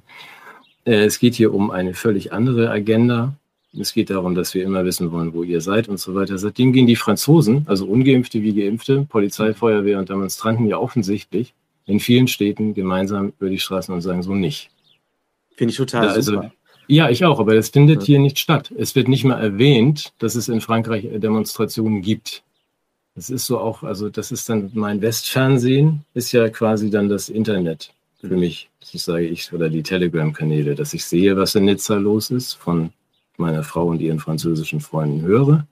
[0.85, 3.33] Äh, es geht hier um eine völlig andere Agenda.
[3.77, 6.37] Es geht darum, dass wir immer wissen wollen, wo ihr seid und so weiter.
[6.37, 11.53] Seitdem gehen die Franzosen, also ungeimpfte wie geimpfte, Polizei, Feuerwehr und Demonstranten ja offensichtlich
[11.85, 14.69] in vielen Städten gemeinsam über die Straßen und sagen so nicht.
[15.55, 16.41] Finde ich total super.
[16.41, 16.51] Also,
[16.87, 18.71] ja, ich auch, aber das findet hier nicht statt.
[18.77, 22.43] Es wird nicht mal erwähnt, dass es in Frankreich Demonstrationen gibt.
[23.15, 27.29] Das ist so auch, also das ist dann mein Westfernsehen, ist ja quasi dann das
[27.29, 27.94] Internet
[28.27, 28.69] für mich.
[28.91, 32.91] Das sage ich, oder die Telegram-Kanäle, dass ich sehe, was in Nizza los ist, von
[33.37, 35.67] meiner Frau und ihren französischen Freunden höre.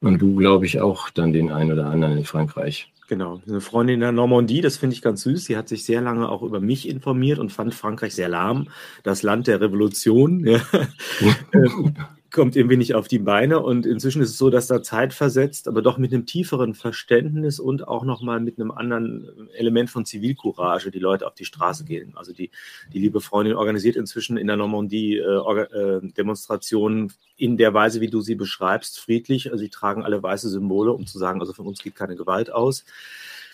[0.00, 2.92] Und du, glaube ich, auch dann den einen oder anderen in Frankreich.
[3.08, 5.46] Genau, eine Freundin in der Normandie, das finde ich ganz süß.
[5.46, 8.68] Sie hat sich sehr lange auch über mich informiert und fand Frankreich sehr lahm,
[9.02, 10.44] das Land der Revolution.
[10.44, 10.60] Ja.
[12.38, 13.58] Kommt irgendwie nicht auf die Beine.
[13.58, 17.58] Und inzwischen ist es so, dass da Zeit versetzt, aber doch mit einem tieferen Verständnis
[17.58, 22.12] und auch nochmal mit einem anderen Element von Zivilcourage die Leute auf die Straße gehen.
[22.14, 22.52] Also die,
[22.92, 28.08] die liebe Freundin organisiert inzwischen in der Normandie äh, äh, Demonstrationen in der Weise, wie
[28.08, 29.50] du sie beschreibst, friedlich.
[29.50, 32.52] Also sie tragen alle weiße Symbole, um zu sagen, also von uns geht keine Gewalt
[32.52, 32.84] aus.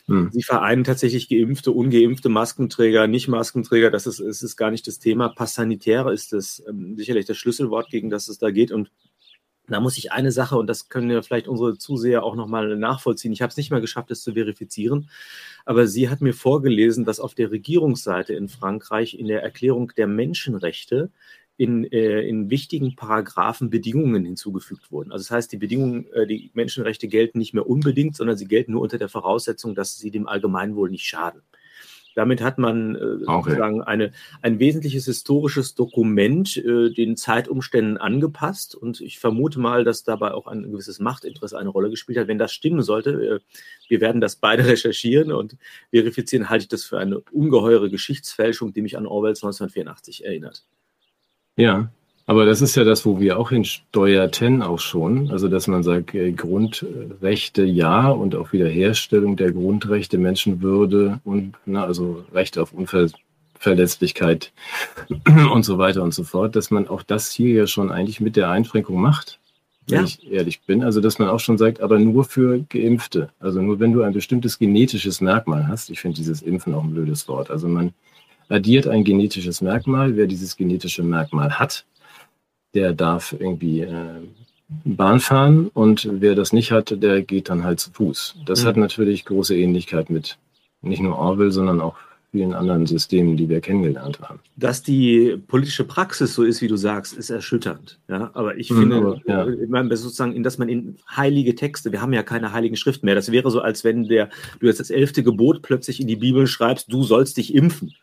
[0.06, 0.30] Hm.
[0.32, 3.90] Sie vereinen tatsächlich geimpfte, ungeimpfte Maskenträger, nicht Maskenträger.
[3.90, 5.30] Das ist, ist, ist gar nicht das Thema.
[5.30, 8.70] Pass sanitäre ist das ähm, sicherlich das Schlüsselwort, gegen das es da geht.
[8.70, 8.90] Und
[9.66, 13.32] Da muss ich eine Sache, und das können ja vielleicht unsere Zuseher auch nochmal nachvollziehen.
[13.32, 15.08] Ich habe es nicht mal geschafft, es zu verifizieren.
[15.64, 20.06] Aber sie hat mir vorgelesen, dass auf der Regierungsseite in Frankreich in der Erklärung der
[20.06, 21.10] Menschenrechte
[21.56, 25.12] in, äh, in wichtigen Paragraphen Bedingungen hinzugefügt wurden.
[25.12, 28.72] Also das heißt, die Bedingungen, äh, die Menschenrechte gelten nicht mehr unbedingt, sondern sie gelten
[28.72, 31.42] nur unter der Voraussetzung, dass sie dem Allgemeinwohl nicht schaden.
[32.14, 33.50] Damit hat man äh, okay.
[33.50, 38.74] sozusagen eine, ein wesentliches historisches Dokument äh, den Zeitumständen angepasst.
[38.74, 42.28] Und ich vermute mal, dass dabei auch ein gewisses Machtinteresse eine Rolle gespielt hat.
[42.28, 43.40] Wenn das stimmen sollte, äh,
[43.88, 45.56] wir werden das beide recherchieren und
[45.90, 50.64] verifizieren, halte ich das für eine ungeheure Geschichtsfälschung, die mich an Orwells 1984 erinnert.
[51.56, 51.88] Ja,
[52.26, 55.30] aber das ist ja das, wo wir auch hinsteuerten auch schon.
[55.30, 61.84] Also, dass man sagt, äh, Grundrechte ja und auch Wiederherstellung der Grundrechte, Menschenwürde und, na,
[61.84, 64.52] also Rechte auf Unverletzlichkeit
[65.52, 68.36] und so weiter und so fort, dass man auch das hier ja schon eigentlich mit
[68.36, 69.38] der Einschränkung macht,
[69.86, 70.04] wenn ja.
[70.04, 70.82] ich ehrlich bin.
[70.82, 73.28] Also, dass man auch schon sagt, aber nur für Geimpfte.
[73.38, 75.90] Also nur wenn du ein bestimmtes genetisches Merkmal hast.
[75.90, 77.50] Ich finde dieses Impfen auch ein blödes Wort.
[77.50, 77.92] Also man
[78.48, 80.16] addiert ein genetisches Merkmal.
[80.16, 81.84] Wer dieses genetische Merkmal hat,
[82.74, 84.20] der darf irgendwie äh,
[84.84, 88.36] Bahn fahren und wer das nicht hat, der geht dann halt zu Fuß.
[88.46, 88.68] Das mhm.
[88.68, 90.38] hat natürlich große Ähnlichkeit mit
[90.82, 91.96] nicht nur Orwell, sondern auch
[92.34, 94.40] vielen anderen Systemen, die wir kennengelernt haben.
[94.56, 98.00] Dass die politische Praxis so ist, wie du sagst, ist erschütternd.
[98.08, 99.46] Ja, aber ich mhm, finde, aber, ja.
[99.46, 103.14] ich meine, sozusagen, dass man in heilige Texte, wir haben ja keine heiligen Schriften mehr.
[103.14, 106.48] Das wäre so, als wenn der, du jetzt das elfte Gebot plötzlich in die Bibel
[106.48, 107.94] schreibst, du sollst dich impfen.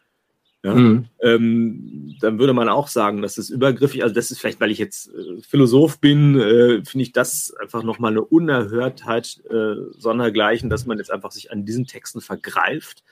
[0.63, 0.75] Ja?
[0.75, 1.05] Mhm.
[1.21, 4.03] Ähm, dann würde man auch sagen, das ist übergriffig.
[4.03, 7.81] Also das ist vielleicht, weil ich jetzt äh, Philosoph bin, äh, finde ich das einfach
[7.81, 13.03] nochmal eine Unerhörtheit äh, sondergleichen, dass man jetzt einfach sich an diesen Texten vergreift,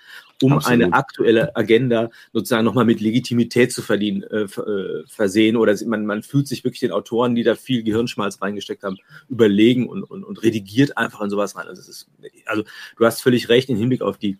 [0.44, 0.84] um Absolut.
[0.84, 5.58] eine aktuelle Agenda sozusagen nochmal mit Legitimität zu verdienen, äh, äh, versehen.
[5.58, 9.90] Oder man, man fühlt sich wirklich den Autoren, die da viel Gehirnschmalz reingesteckt haben, überlegen
[9.90, 11.68] und, und, und redigiert einfach in sowas rein.
[11.68, 12.10] Also, ist,
[12.46, 12.64] also
[12.98, 14.38] du hast völlig recht im Hinblick auf die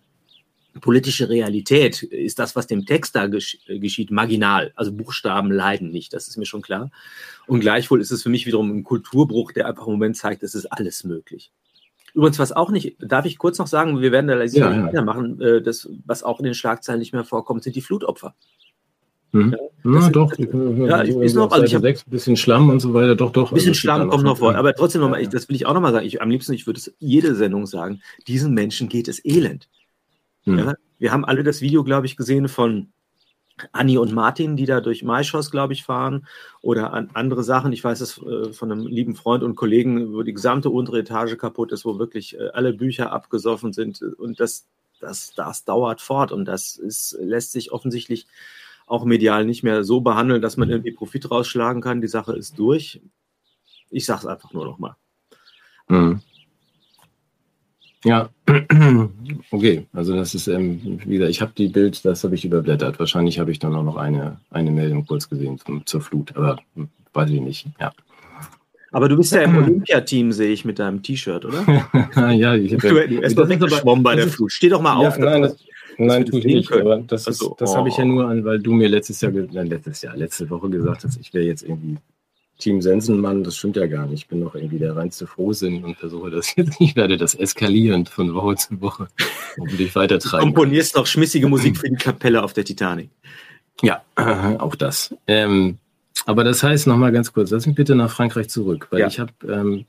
[0.80, 4.72] politische Realität ist das, was dem Text da gesch geschieht, marginal.
[4.74, 6.90] Also Buchstaben leiden nicht, das ist mir schon klar.
[7.46, 10.54] Und gleichwohl ist es für mich wiederum ein Kulturbruch, der einfach im Moment zeigt, es
[10.54, 11.52] ist alles möglich.
[12.14, 14.86] Übrigens, was auch nicht, darf ich kurz noch sagen, wir werden da ja, ja.
[14.86, 18.34] weitermachen, äh, das, was auch in den Schlagzeilen nicht mehr vorkommt, sind die Flutopfer.
[19.32, 19.56] Hm.
[19.84, 22.92] Ja, ist, doch, ja, ich, ist noch, also ich habe ein bisschen Schlamm und so
[22.94, 23.52] weiter, doch, doch.
[23.52, 25.92] Ein bisschen also Schlamm kommt noch vor, aber trotzdem nochmal, das will ich auch nochmal
[25.92, 29.68] sagen, ich, am liebsten, ich würde es jede Sendung sagen, diesen Menschen geht es elend.
[30.44, 30.58] Hm.
[30.58, 32.92] Ja, wir haben alle das Video, glaube ich, gesehen von
[33.72, 36.26] Anni und Martin, die da durch Maischoss, glaube ich, fahren
[36.62, 37.72] oder an andere Sachen.
[37.72, 41.36] Ich weiß es äh, von einem lieben Freund und Kollegen, wo die gesamte untere Etage
[41.36, 44.66] kaputt ist, wo wirklich äh, alle Bücher abgesoffen sind und das,
[45.00, 48.26] das, das dauert fort und das ist, lässt sich offensichtlich
[48.86, 52.00] auch medial nicht mehr so behandeln, dass man irgendwie Profit rausschlagen kann.
[52.00, 53.00] Die Sache ist durch.
[53.88, 54.96] Ich sage es einfach nur nochmal.
[55.88, 56.20] Mhm.
[58.04, 58.30] Ja,
[59.50, 59.86] okay.
[59.92, 62.98] Also das ist, ähm, wie gesagt, ich habe die Bild, das habe ich überblättert.
[62.98, 66.58] Wahrscheinlich habe ich dann auch noch eine, eine Meldung kurz gesehen zum, zur Flut, aber
[66.76, 67.66] hm, weiß ich nicht.
[67.78, 67.92] Ja.
[68.92, 71.64] Aber du bist ja im Olympiateam, sehe ich, mit deinem T-Shirt, oder?
[72.32, 74.50] ja, ich habe ja, weggeschwommen bei der Flut.
[74.50, 75.18] Steh doch mal ja, auf.
[75.18, 75.56] Nein, das,
[75.98, 76.72] nein tue ich nicht.
[76.72, 77.76] Aber das, also, das oh.
[77.76, 81.04] habe ich ja nur an, weil du mir letztes Jahr, letztes Jahr, letzte Woche gesagt
[81.04, 81.98] hast, ich wäre jetzt irgendwie
[82.60, 84.20] Team Sensenmann, das stimmt ja gar nicht.
[84.20, 86.80] Ich bin noch irgendwie der reinste Frohsinn und versuche das jetzt.
[86.80, 89.08] Ich werde das eskalierend von Woche zu Woche
[89.58, 90.48] hoffentlich weitertreiben.
[90.48, 93.10] Du komponierst noch schmissige Musik für die Kapelle auf der Titanic.
[93.82, 94.02] Ja,
[94.58, 95.14] auch das.
[95.26, 95.78] Ähm,
[96.26, 99.06] aber das heißt, nochmal ganz kurz, lass mich bitte nach Frankreich zurück, weil ja.
[99.06, 99.86] ich habe ähm,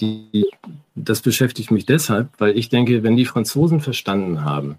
[0.00, 0.46] die,
[0.94, 4.76] das beschäftigt mich deshalb, weil ich denke, wenn die Franzosen verstanden haben,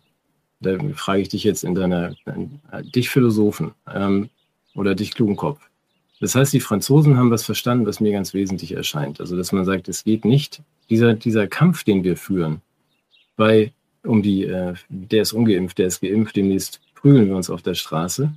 [0.59, 4.29] da frage ich dich jetzt in deiner, äh, dich Philosophen ähm,
[4.73, 5.59] oder dich klugen Kopf,
[6.19, 9.19] das heißt, die Franzosen haben was verstanden, was mir ganz wesentlich erscheint.
[9.19, 12.61] Also, dass man sagt, es geht nicht, dieser, dieser Kampf, den wir führen,
[13.35, 13.73] bei,
[14.03, 17.73] um die, äh, der ist ungeimpft, der ist geimpft, demnächst prügeln wir uns auf der
[17.73, 18.31] Straße.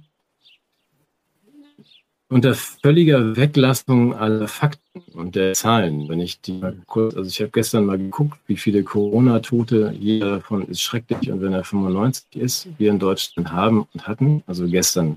[2.31, 7.41] Unter völliger Weglassung aller Fakten und der Zahlen, wenn ich die mal kurz, also ich
[7.41, 12.27] habe gestern mal geguckt, wie viele Corona-Tote, jeder davon ist schrecklich und wenn er 95
[12.35, 15.17] ist, wir in Deutschland haben und hatten, also gestern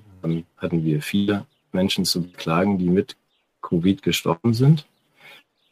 [0.55, 3.15] hatten wir vier Menschen zu beklagen, die mit
[3.61, 4.85] Covid gestorben sind.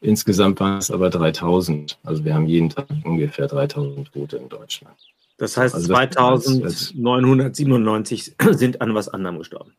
[0.01, 1.97] Insgesamt waren es aber 3000.
[2.03, 4.95] Also wir haben jeden Tag ungefähr 3000 Tote in Deutschland.
[5.37, 9.73] Das heißt, also 2997 sind an was anderem gestorben.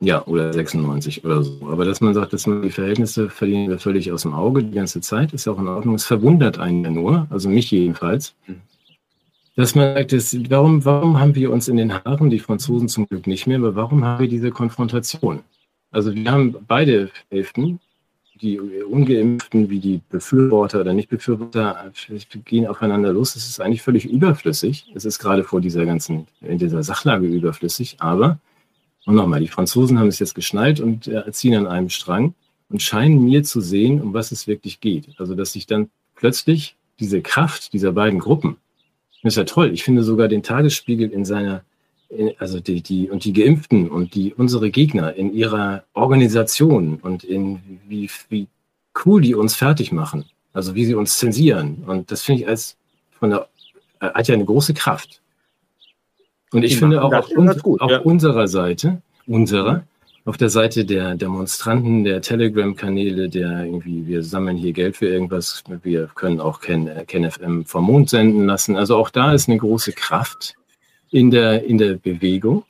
[0.00, 1.68] Ja, oder 96 oder so.
[1.70, 4.72] Aber dass man sagt, dass man die Verhältnisse verlieren wir völlig aus dem Auge die
[4.72, 5.94] ganze Zeit, ist ja auch in Ordnung.
[5.94, 8.62] Es verwundert einen ja nur, also mich jedenfalls, mhm
[9.56, 13.06] dass man sagt, dass, warum, warum haben wir uns in den Haaren, die Franzosen zum
[13.06, 15.40] Glück nicht mehr, aber warum haben wir diese Konfrontation?
[15.90, 17.78] Also wir haben beide Hälften,
[18.40, 21.92] die Ungeimpften wie die Befürworter oder Nicht-Befürworter
[22.44, 23.34] gehen aufeinander los.
[23.34, 24.90] Das ist eigentlich völlig überflüssig.
[24.94, 27.96] Es ist gerade vor dieser ganzen, in dieser Sachlage überflüssig.
[28.00, 28.40] Aber,
[29.06, 32.34] und nochmal, die Franzosen haben es jetzt geschnallt und äh, ziehen an einem Strang
[32.68, 35.08] und scheinen mir zu sehen, um was es wirklich geht.
[35.18, 38.56] Also, dass sich dann plötzlich diese Kraft dieser beiden Gruppen,
[39.22, 39.72] das ist ja toll.
[39.72, 41.62] Ich finde sogar den Tagesspiegel in seiner
[42.38, 47.60] also die, die und die Geimpften und die unsere Gegner in ihrer Organisation und in
[47.88, 48.48] wie, wie
[49.04, 51.84] cool die uns fertig machen, also wie sie uns zensieren.
[51.86, 52.76] Und das finde ich als
[53.18, 53.48] von der
[54.00, 55.20] äh, hat ja eine große Kraft.
[56.52, 58.00] Und ich die finde auch auf, uns, gut, auf ja.
[58.00, 59.84] unserer Seite, unserer,
[60.24, 65.64] auf der Seite der Demonstranten, der Telegram-Kanäle, der irgendwie, wir sammeln hier Geld für irgendwas,
[65.82, 68.76] wir können auch Ken, Ken FM vom Mond senden lassen.
[68.76, 70.54] Also auch da ist eine große Kraft
[71.10, 72.64] in der, in der Bewegung.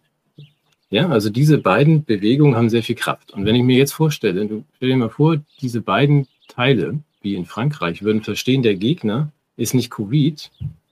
[0.89, 3.33] Ja, also diese beiden Bewegungen haben sehr viel Kraft.
[3.33, 7.35] Und wenn ich mir jetzt vorstelle, du stell dir mal vor, diese beiden Teile, wie
[7.35, 10.51] in Frankreich, würden verstehen, der Gegner ist nicht Covid,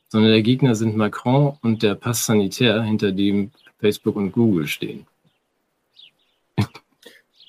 [0.09, 5.07] sondern der Gegner sind Macron und der Pass Sanitär, hinter dem Facebook und Google stehen.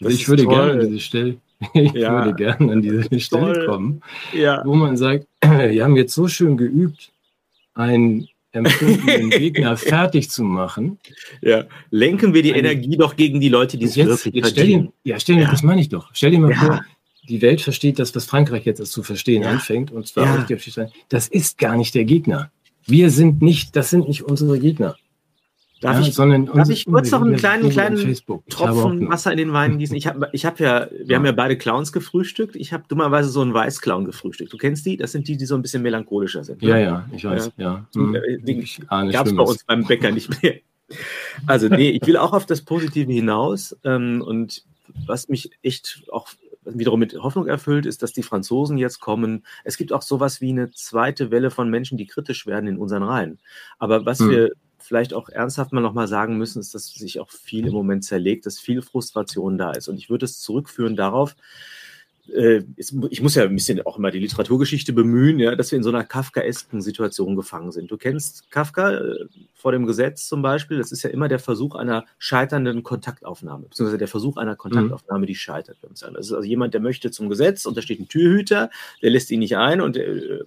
[0.03, 1.37] Also ich würde gerne an diese Stelle,
[1.73, 3.65] ich ja, würde gerne an diese Stelle toll.
[3.65, 4.01] kommen,
[4.33, 4.61] ja.
[4.65, 7.11] wo man sagt, wir haben jetzt so schön geübt,
[7.73, 10.97] ein empfundenen Gegner fertig zu machen.
[11.41, 14.51] Ja, lenken wir die Eine, Energie doch gegen die Leute, die es jetzt, wirklich jetzt
[14.51, 15.51] stell dir, Ja, stell dir, ja.
[15.51, 16.09] das meine ich doch.
[16.13, 16.83] Stell dir mal vor,
[17.29, 20.87] die Welt versteht das, was Frankreich jetzt zu verstehen anfängt, und zwar ja.
[21.09, 22.51] das ist gar nicht der Gegner.
[22.85, 24.95] Wir sind nicht, das sind nicht unsere Gegner.
[25.81, 28.15] Darf, ja, ich, darf ich kurz noch einen kleinen, kleinen
[28.49, 29.95] Tropfen Wasser in den Wein gießen?
[29.95, 31.17] Ich habe ich hab ja, wir ja.
[31.17, 32.55] haben ja beide Clowns gefrühstückt.
[32.55, 34.53] Ich habe dummerweise so einen Weißclown gefrühstückt.
[34.53, 34.95] Du kennst die?
[34.95, 36.61] Das sind die, die so ein bisschen melancholischer sind.
[36.61, 36.83] Ja, ne?
[36.83, 37.85] ja, ich weiß, ja.
[37.95, 37.99] ja.
[37.99, 38.15] Hm.
[38.15, 40.57] Äh, gab es bei uns beim Bäcker nicht mehr.
[41.47, 43.75] Also, nee, ich will auch auf das Positive hinaus.
[43.83, 44.63] Ähm, und
[45.07, 46.27] was mich echt auch
[46.63, 49.47] wiederum mit Hoffnung erfüllt, ist, dass die Franzosen jetzt kommen.
[49.63, 53.01] Es gibt auch sowas wie eine zweite Welle von Menschen, die kritisch werden in unseren
[53.01, 53.39] Reihen.
[53.79, 54.29] Aber was hm.
[54.29, 58.03] wir vielleicht auch ernsthaft mal nochmal sagen müssen, ist, dass sich auch viel im Moment
[58.03, 59.87] zerlegt, dass viel Frustration da ist.
[59.87, 61.35] Und ich würde es zurückführen darauf,
[62.27, 65.89] ich muss ja ein bisschen auch immer die Literaturgeschichte bemühen, ja, dass wir in so
[65.89, 67.91] einer kafkaesken Situation gefangen sind.
[67.91, 71.75] Du kennst Kafka äh, vor dem Gesetz zum Beispiel, das ist ja immer der Versuch
[71.75, 75.77] einer scheiternden Kontaktaufnahme, beziehungsweise der Versuch einer Kontaktaufnahme, die scheitert.
[75.81, 78.69] Das ist also jemand, der möchte zum Gesetz und da steht ein Türhüter,
[79.01, 80.39] der lässt ihn nicht ein und äh,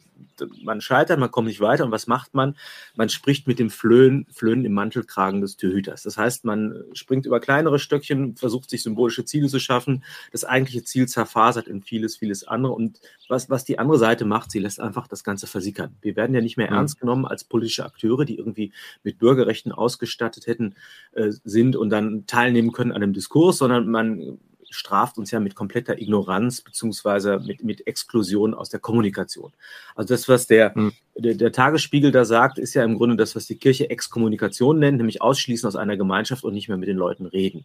[0.63, 2.57] man scheitert, man kommt nicht weiter und was macht man?
[2.97, 6.03] Man spricht mit dem Flöhen, Flöhen im Mantelkragen des Türhüters.
[6.03, 10.85] Das heißt, man springt über kleinere Stöckchen, versucht sich symbolische Ziele zu schaffen, das eigentliche
[10.85, 12.73] Ziel zerfasert in vieles, vieles andere.
[12.73, 15.95] Und was, was die andere Seite macht, sie lässt einfach das Ganze versickern.
[16.01, 16.77] Wir werden ja nicht mehr mhm.
[16.77, 20.75] ernst genommen als politische Akteure, die irgendwie mit Bürgerrechten ausgestattet hätten,
[21.13, 24.39] äh, sind und dann teilnehmen können an einem Diskurs, sondern man
[24.71, 29.53] straft uns ja mit kompletter Ignoranz beziehungsweise mit, mit Exklusion aus der Kommunikation.
[29.95, 30.93] Also das, was der, mhm.
[31.17, 34.99] der, der, Tagesspiegel da sagt, ist ja im Grunde das, was die Kirche Exkommunikation nennt,
[34.99, 37.65] nämlich ausschließen aus einer Gemeinschaft und nicht mehr mit den Leuten reden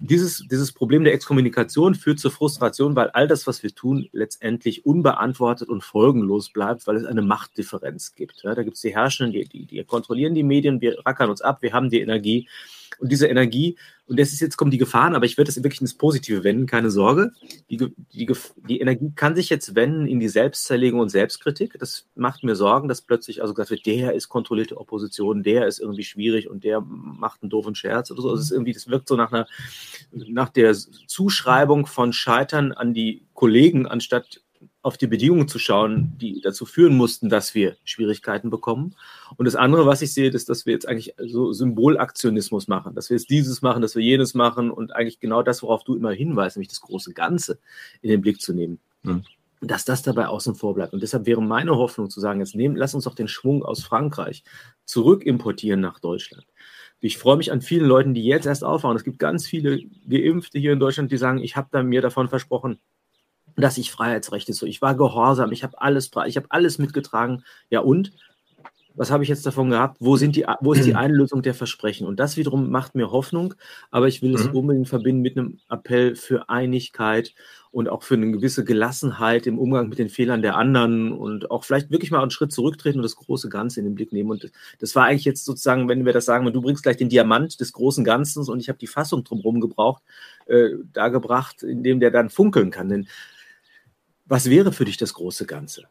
[0.00, 4.84] dieses, dieses Problem der Exkommunikation führt zur Frustration, weil all das, was wir tun, letztendlich
[4.84, 8.42] unbeantwortet und folgenlos bleibt, weil es eine Machtdifferenz gibt.
[8.42, 11.40] Ja, da gibt es die Herrschenden, die, die, die kontrollieren die Medien, wir rackern uns
[11.40, 12.48] ab, wir haben die Energie.
[12.98, 13.76] Und diese Energie,
[14.06, 16.66] und das ist jetzt kommen die Gefahren, aber ich würde das wirklich ins Positive wenden,
[16.66, 17.32] keine Sorge.
[17.70, 17.78] Die,
[18.12, 18.30] die,
[18.68, 21.76] die Energie kann sich jetzt wenden in die Selbstzerlegung und Selbstkritik.
[21.78, 25.80] Das macht mir Sorgen, dass plötzlich also gesagt wird, der ist kontrollierte Opposition, der ist
[25.80, 28.30] irgendwie schwierig und der macht einen doofen Scherz oder so.
[28.30, 29.46] Also es ist irgendwie, das wirkt so nach einer,
[30.12, 34.42] nach der Zuschreibung von Scheitern an die Kollegen, anstatt
[34.84, 38.94] auf die Bedingungen zu schauen, die dazu führen mussten, dass wir Schwierigkeiten bekommen.
[39.36, 43.08] Und das andere, was ich sehe, ist, dass wir jetzt eigentlich so Symbolaktionismus machen, dass
[43.08, 46.12] wir jetzt dieses machen, dass wir jenes machen und eigentlich genau das, worauf du immer
[46.12, 47.58] hinweist, nämlich das große Ganze
[48.02, 48.78] in den Blick zu nehmen.
[49.04, 49.22] Mhm.
[49.62, 50.92] Dass das dabei außen vor bleibt.
[50.92, 53.82] Und deshalb wäre meine Hoffnung zu sagen, jetzt nehmen, lass uns doch den Schwung aus
[53.82, 54.44] Frankreich
[54.84, 56.44] zurück importieren nach Deutschland.
[57.00, 58.96] Ich freue mich an vielen Leuten, die jetzt erst aufwachen.
[58.96, 62.28] Es gibt ganz viele Geimpfte hier in Deutschland, die sagen, ich habe da mir davon
[62.28, 62.78] versprochen,
[63.56, 64.66] dass ich Freiheitsrechte so.
[64.66, 67.44] Ich war gehorsam, ich habe alles, ich habe alles mitgetragen.
[67.70, 68.12] Ja und?
[68.96, 69.96] Was habe ich jetzt davon gehabt?
[69.98, 72.06] Wo, sind die, wo ist die Einlösung der Versprechen?
[72.06, 73.54] Und das wiederum macht mir Hoffnung,
[73.90, 74.54] aber ich will es mhm.
[74.54, 77.34] unbedingt verbinden mit einem Appell für Einigkeit
[77.72, 81.64] und auch für eine gewisse Gelassenheit im Umgang mit den Fehlern der anderen und auch
[81.64, 84.30] vielleicht wirklich mal einen Schritt zurücktreten und das große Ganze in den Blick nehmen.
[84.30, 87.58] Und das war eigentlich jetzt sozusagen, wenn wir das sagen, du bringst gleich den Diamant
[87.58, 90.04] des großen Ganzen und ich habe die Fassung drumherum gebraucht,
[90.46, 92.88] äh, da gebracht, in dem der dann funkeln kann.
[92.88, 93.08] Denn
[94.26, 95.84] was wäre für dich das große Ganze?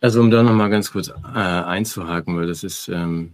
[0.00, 3.32] Also um da nochmal ganz kurz äh, einzuhaken, weil das ist, ähm,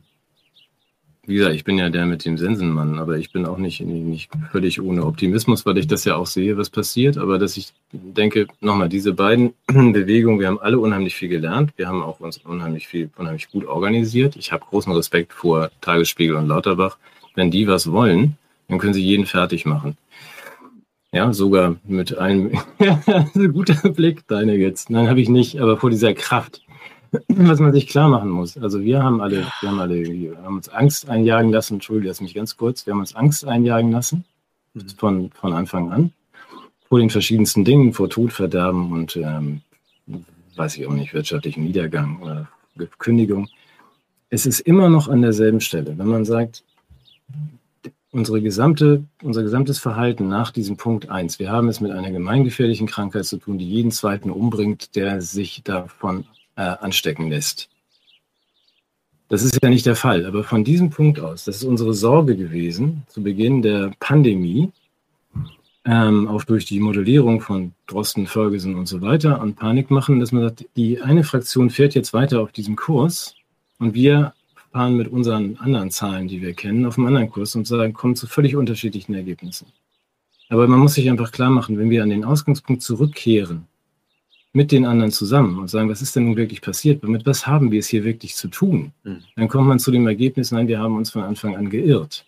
[1.26, 4.30] wie gesagt, ich bin ja der mit dem Sensenmann, aber ich bin auch nicht, nicht
[4.50, 7.18] völlig ohne Optimismus, weil ich das ja auch sehe, was passiert.
[7.18, 11.72] Aber dass ich denke, nochmal, diese beiden Bewegungen, wir haben alle unheimlich viel gelernt.
[11.76, 14.36] Wir haben auch uns unheimlich viel, unheimlich gut organisiert.
[14.36, 16.96] Ich habe großen Respekt vor Tagesspiegel und Lauterbach.
[17.34, 19.98] Wenn die was wollen, dann können sie jeden fertig machen.
[21.14, 22.52] Ja, sogar mit einem,
[23.52, 24.90] guter Blick, deine jetzt.
[24.90, 26.64] Nein, habe ich nicht, aber vor dieser Kraft
[27.28, 28.56] was man sich klar machen muss.
[28.56, 32.20] Also wir haben alle, wir haben alle, wir haben uns Angst einjagen lassen, entschuldige das
[32.20, 34.24] mich ganz kurz, wir haben uns Angst einjagen lassen
[34.74, 34.88] mhm.
[34.96, 36.12] von, von Anfang an.
[36.88, 39.62] Vor den verschiedensten Dingen, vor Todverderben und ähm,
[40.56, 42.46] weiß ich auch nicht, wirtschaftlichen Niedergang oder
[42.98, 43.48] Kündigung.
[44.30, 45.96] Es ist immer noch an derselben Stelle.
[45.96, 46.62] Wenn man sagt,
[48.14, 52.86] unsere gesamte, unser gesamtes Verhalten nach diesem Punkt 1, wir haben es mit einer gemeingefährlichen
[52.86, 56.24] Krankheit zu tun, die jeden zweiten umbringt, der sich davon
[56.56, 57.68] äh, anstecken lässt.
[59.28, 62.36] Das ist ja nicht der Fall, aber von diesem Punkt aus, das ist unsere Sorge
[62.36, 64.70] gewesen zu Beginn der Pandemie,
[65.84, 70.30] ähm, auch durch die Modellierung von Drosten, Ferguson und so weiter und Panik machen, dass
[70.30, 73.34] man sagt, die eine Fraktion fährt jetzt weiter auf diesem Kurs
[73.80, 74.34] und wir
[74.74, 78.16] fahren mit unseren anderen Zahlen, die wir kennen, auf einem anderen Kurs und sagen, kommen
[78.16, 79.68] zu völlig unterschiedlichen Ergebnissen.
[80.48, 83.68] Aber man muss sich einfach klar machen, wenn wir an den Ausgangspunkt zurückkehren,
[84.52, 87.04] mit den anderen zusammen und sagen, was ist denn nun wirklich passiert?
[87.04, 88.92] Mit was haben wir es hier wirklich zu tun?
[89.04, 89.20] Mhm.
[89.36, 92.26] Dann kommt man zu dem Ergebnis, nein, wir haben uns von Anfang an geirrt.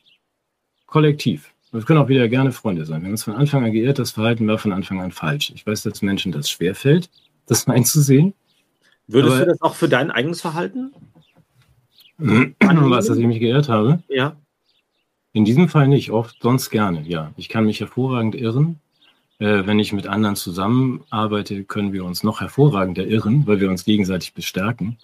[0.87, 1.53] Kollektiv.
[1.73, 3.01] Wir können auch wieder gerne Freunde sein.
[3.01, 5.51] Wir haben uns von Anfang an geirrt, das Verhalten war von Anfang an falsch.
[5.53, 7.11] Ich weiß, dass Menschen das schwerfällt,
[7.47, 8.35] das einzusehen.
[9.09, 10.93] Würdest du das auch für dein eigenes Verhalten?
[12.19, 14.03] Was, dass ich mich geirrt habe?
[14.09, 14.37] Ja.
[15.33, 17.33] In diesem Fall nicht, oft sonst gerne, ja.
[17.37, 18.81] Ich kann mich hervorragend irren.
[19.39, 23.85] Äh, wenn ich mit anderen zusammenarbeite, können wir uns noch hervorragender irren, weil wir uns
[23.85, 24.97] gegenseitig bestärken.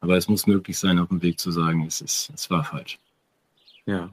[0.00, 2.98] Aber es muss möglich sein, auf dem Weg zu sagen, es, ist, es war falsch.
[3.86, 4.10] Ja.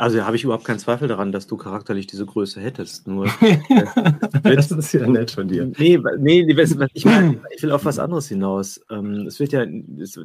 [0.00, 3.06] Also habe ich überhaupt keinen Zweifel daran, dass du charakterlich diese Größe hättest.
[3.06, 3.26] Nur
[4.42, 5.70] das ist ja nett von dir.
[5.76, 6.46] Nee, nee
[6.94, 8.80] ich, meine, ich will auf was anderes hinaus.
[8.90, 9.66] Ähm, es wird ja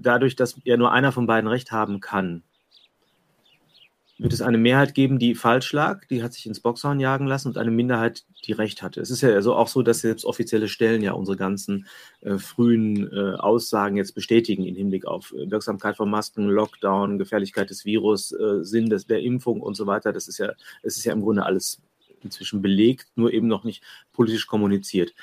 [0.02, 2.44] dadurch, dass ja nur einer von beiden Recht haben kann,
[4.18, 7.50] wird es eine Mehrheit geben, die falsch lag, die hat sich ins Boxhorn jagen lassen
[7.50, 9.02] und eine Minderheit, die recht hatte.
[9.02, 11.86] Es ist ja also auch so, dass selbst offizielle Stellen ja unsere ganzen
[12.22, 17.70] äh, frühen äh, Aussagen jetzt bestätigen im Hinblick auf äh, Wirksamkeit von Masken, Lockdown, Gefährlichkeit
[17.70, 20.14] des Virus, äh, Sinn des, der Impfung und so weiter.
[20.14, 21.82] Das ist ja, es ist ja im Grunde alles
[22.22, 25.14] inzwischen belegt, nur eben noch nicht politisch kommuniziert.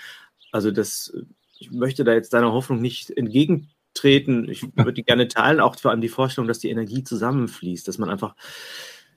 [0.51, 1.17] Also das,
[1.59, 3.71] ich möchte da jetzt deiner Hoffnung nicht entgegen
[4.03, 4.49] treten.
[4.49, 7.99] Ich würde die gerne teilen, auch vor allem die Vorstellung, dass die Energie zusammenfließt, dass
[7.99, 8.35] man einfach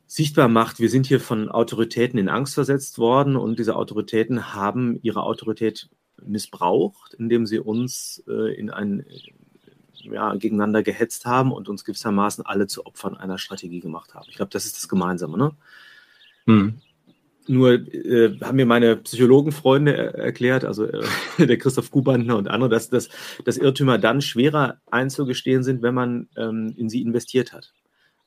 [0.07, 4.99] sichtbar macht, wir sind hier von Autoritäten in Angst versetzt worden und diese Autoritäten haben
[5.01, 5.89] ihre Autorität
[6.23, 9.05] missbraucht, indem sie uns äh, in ein
[10.03, 14.27] ja, gegeneinander gehetzt haben und uns gewissermaßen alle zu Opfern einer Strategie gemacht haben.
[14.29, 15.37] Ich glaube, das ist das Gemeinsame.
[15.37, 15.51] Ne?
[16.45, 16.75] Hm.
[17.47, 21.03] Nur äh, haben mir meine Psychologenfreunde er erklärt, also äh,
[21.37, 23.09] der Christoph Kubandner und andere, dass, dass,
[23.43, 27.73] dass Irrtümer dann schwerer einzugestehen sind, wenn man ähm, in sie investiert hat.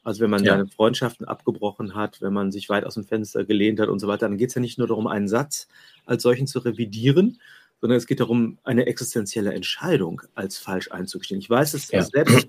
[0.04, 0.52] Also wenn man ja.
[0.52, 4.09] seine Freundschaften abgebrochen hat, wenn man sich weit aus dem Fenster gelehnt hat und so
[4.09, 5.68] weiter, dann geht es ja nicht nur darum, einen Satz
[6.07, 7.38] als solchen zu revidieren,
[7.81, 11.40] sondern es geht darum, eine existenzielle Entscheidung als falsch einzugestehen.
[11.40, 12.02] Ich weiß es ja.
[12.02, 12.46] selbst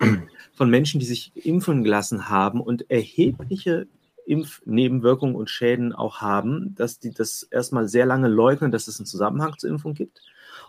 [0.53, 3.87] von Menschen, die sich impfen gelassen haben und erhebliche
[4.29, 9.05] Impfnebenwirkungen und Schäden auch haben, dass die das erstmal sehr lange leugnen, dass es einen
[9.05, 10.21] Zusammenhang zur Impfung gibt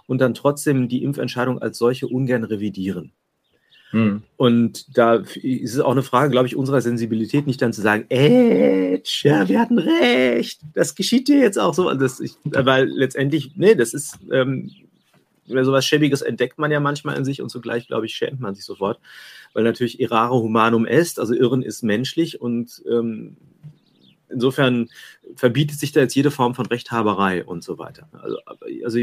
[0.06, 3.12] und dann trotzdem die Impfentscheidung als solche ungern revidieren.
[3.90, 4.22] Hm.
[4.36, 8.06] Und da ist es auch eine Frage, glaube ich, unserer Sensibilität, nicht dann zu sagen,
[8.08, 11.92] äh, tja, wir hatten recht, das geschieht dir jetzt auch so.
[11.94, 14.70] Das, ich, weil letztendlich, nee, das ist, ähm,
[15.46, 18.64] sowas Schäbiges entdeckt man ja manchmal in sich und zugleich, glaube ich, schämt man sich
[18.64, 19.00] sofort,
[19.54, 23.36] weil natürlich errare humanum est, also Irren ist menschlich und ähm,
[24.32, 24.88] insofern
[25.34, 28.08] verbietet sich da jetzt jede Form von Rechthaberei und so weiter.
[28.12, 28.38] Also,
[28.84, 28.98] also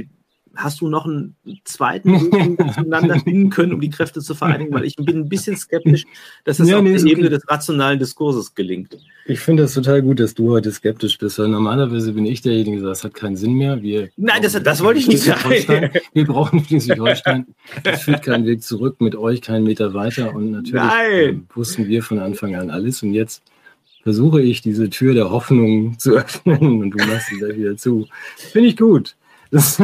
[0.58, 4.74] hast du noch einen zweiten Weg zueinander finden können, um die Kräfte zu vereinigen?
[4.74, 6.06] Weil ich bin ein bisschen skeptisch,
[6.44, 7.12] dass es ja, auf nee, der okay.
[7.12, 8.98] Ebene des rationalen Diskurses gelingt.
[9.26, 12.82] Ich finde es total gut, dass du heute skeptisch bist, weil normalerweise bin ich derjenige,
[12.82, 13.82] der sagt, das hat keinen Sinn mehr.
[13.82, 15.92] Wir Nein, das, das wollte ich nicht sagen.
[16.13, 17.46] Wir brauchen Schleswig-Holstein.
[17.84, 20.34] Es führt keinen Weg zurück, mit euch keinen Meter weiter.
[20.34, 23.04] Und natürlich äh, wussten wir von Anfang an alles.
[23.04, 23.44] Und jetzt
[24.08, 28.08] versuche ich, diese Tür der Hoffnung zu öffnen und du machst sie da wieder zu.
[28.38, 29.15] Finde ich gut.
[29.50, 29.82] Das,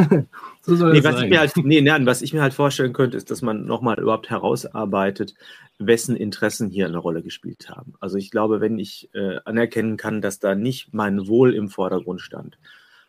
[0.60, 1.24] so soll nee, was sein.
[1.24, 3.98] Ich mir halt, nee, nein, was ich mir halt vorstellen könnte, ist, dass man nochmal
[3.98, 5.34] überhaupt herausarbeitet,
[5.78, 7.94] wessen Interessen hier eine Rolle gespielt haben.
[7.98, 12.20] Also ich glaube, wenn ich äh, anerkennen kann, dass da nicht mein Wohl im Vordergrund
[12.20, 12.58] stand,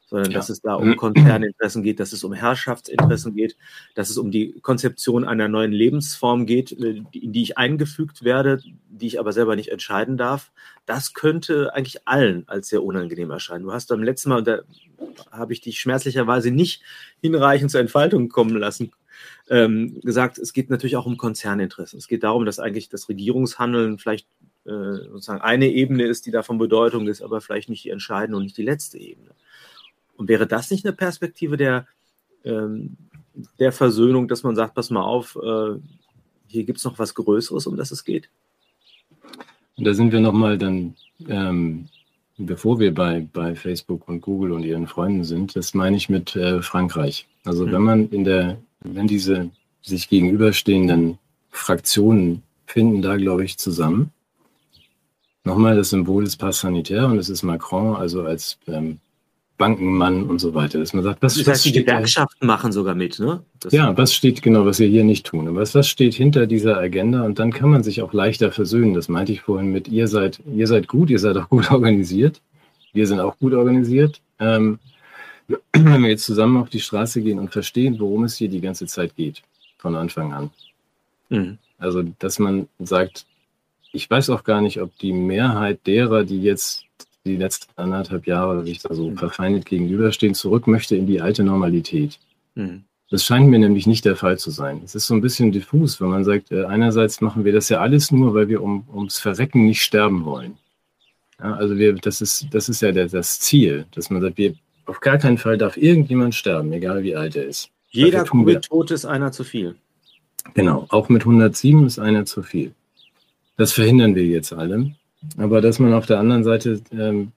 [0.07, 0.37] sondern ja.
[0.37, 3.57] dass es da um Konzerninteressen geht, dass es um Herrschaftsinteressen geht,
[3.95, 8.61] dass es um die Konzeption einer neuen Lebensform geht, äh, in die ich eingefügt werde,
[8.87, 10.51] die ich aber selber nicht entscheiden darf,
[10.85, 13.63] das könnte eigentlich allen als sehr unangenehm erscheinen.
[13.63, 14.59] Du hast beim letzten Mal, da
[15.31, 16.81] habe ich dich schmerzlicherweise nicht
[17.21, 18.91] hinreichend zur Entfaltung kommen lassen,
[19.49, 21.97] ähm, gesagt, es geht natürlich auch um Konzerninteressen.
[21.97, 24.27] Es geht darum, dass eigentlich das Regierungshandeln vielleicht
[24.65, 28.37] äh, sozusagen eine Ebene ist, die da von Bedeutung ist, aber vielleicht nicht die entscheidende
[28.37, 29.31] und nicht die letzte Ebene.
[30.18, 31.88] Und wäre das nicht eine Perspektive der,
[32.43, 32.97] ähm,
[33.59, 35.80] der Versöhnung, dass man sagt, pass mal auf, äh,
[36.47, 38.30] hier gibt es noch was Größeres, um das es geht?
[39.78, 40.95] Und da sind wir nochmal dann,
[41.28, 41.89] ähm,
[42.38, 46.36] bevor wir bei, bei Facebook und Google und ihren Freunden sind, das meine ich mit
[46.36, 47.28] äh, Frankreich.
[47.43, 47.72] Also mhm.
[47.72, 49.49] wenn man in der, wenn diese
[49.82, 51.18] sich gegenüberstehenden
[51.49, 54.11] Fraktionen finden da, glaube ich, zusammen.
[55.43, 58.99] Nochmal, das Symbol ist Pass Sanitaire und es ist Macron, also als ähm,
[59.57, 60.79] Bankenmann und so weiter.
[60.79, 62.47] Dass man sagt, was, das heißt, die Gewerkschaften da?
[62.47, 63.41] machen sogar mit, ne?
[63.59, 65.47] Das ja, was steht genau, was wir hier nicht tun.
[65.47, 67.23] Aber was, was steht hinter dieser Agenda?
[67.23, 68.93] Und dann kann man sich auch leichter versöhnen.
[68.93, 72.41] Das meinte ich vorhin mit, ihr seid, ihr seid gut, ihr seid auch gut organisiert.
[72.93, 74.21] Wir sind auch gut organisiert.
[74.39, 74.79] Ähm,
[75.73, 78.87] wenn wir jetzt zusammen auf die Straße gehen und verstehen, worum es hier die ganze
[78.87, 79.41] Zeit geht,
[79.77, 80.49] von Anfang an.
[81.29, 81.57] Mhm.
[81.77, 83.25] Also, dass man sagt,
[83.91, 86.85] ich weiß auch gar nicht, ob die Mehrheit derer, die jetzt
[87.26, 89.17] die letzten anderthalb Jahre sich da so mhm.
[89.17, 92.19] verfeindet gegenüberstehen, zurück möchte in die alte Normalität.
[92.55, 92.84] Mhm.
[93.09, 94.82] Das scheint mir nämlich nicht der Fall zu sein.
[94.84, 97.80] Es ist so ein bisschen diffus, wenn man sagt, äh, einerseits machen wir das ja
[97.80, 100.57] alles nur, weil wir um, ums Verrecken nicht sterben wollen.
[101.39, 104.55] Ja, also wir, das ist, das ist ja der, das Ziel, dass man sagt, wir,
[104.86, 107.69] auf gar keinen Fall darf irgendjemand sterben, egal wie alt er ist.
[107.89, 109.76] Jeder Covid-Tote ist einer zu viel.
[110.53, 112.73] Genau, auch mit 107 ist einer zu viel.
[113.57, 114.91] Das verhindern wir jetzt alle.
[115.38, 117.32] Aber dass man auf der anderen Seite ähm,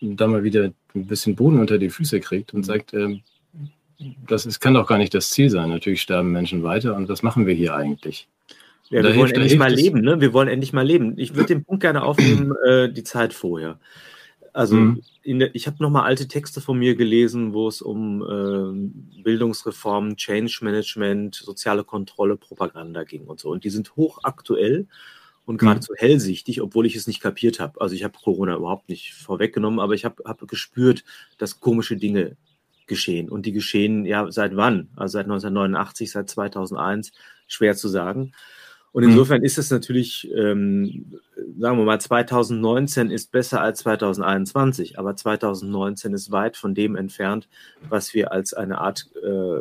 [0.00, 3.22] da mal wieder ein bisschen Boden unter die Füße kriegt und sagt, ähm,
[4.26, 5.70] das ist, kann doch gar nicht das Ziel sein.
[5.70, 8.28] Natürlich sterben Menschen weiter und was machen wir hier eigentlich?
[8.90, 10.20] Ja, wir wollen endlich mal leben, ne?
[10.20, 11.14] Wir wollen endlich mal leben.
[11.18, 13.78] Ich würde den Punkt gerne aufnehmen, äh, die Zeit vorher.
[14.52, 15.02] Also mhm.
[15.26, 20.60] der, ich habe nochmal alte Texte von mir gelesen, wo es um äh, Bildungsreform, Change
[20.62, 23.50] Management, soziale Kontrolle, Propaganda ging und so.
[23.50, 24.86] Und die sind hochaktuell
[25.46, 25.98] und geradezu mhm.
[25.98, 27.80] hellsichtig, obwohl ich es nicht kapiert habe.
[27.80, 31.04] Also ich habe Corona überhaupt nicht vorweggenommen, aber ich habe hab gespürt,
[31.38, 32.36] dass komische Dinge
[32.86, 33.30] geschehen.
[33.30, 34.88] Und die geschehen ja seit wann?
[34.96, 37.12] Also seit 1989, seit 2001,
[37.46, 38.32] schwer zu sagen.
[38.90, 39.10] Und mhm.
[39.10, 41.20] insofern ist es natürlich, ähm,
[41.58, 47.48] sagen wir mal, 2019 ist besser als 2021, aber 2019 ist weit von dem entfernt,
[47.88, 49.60] was wir als eine Art äh,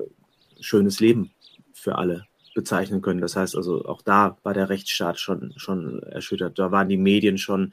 [0.59, 1.31] schönes Leben
[1.73, 2.25] für alle
[2.55, 3.21] bezeichnen können.
[3.21, 6.57] Das heißt also, auch da war der Rechtsstaat schon, schon erschüttert.
[6.57, 7.71] Da waren die Medien schon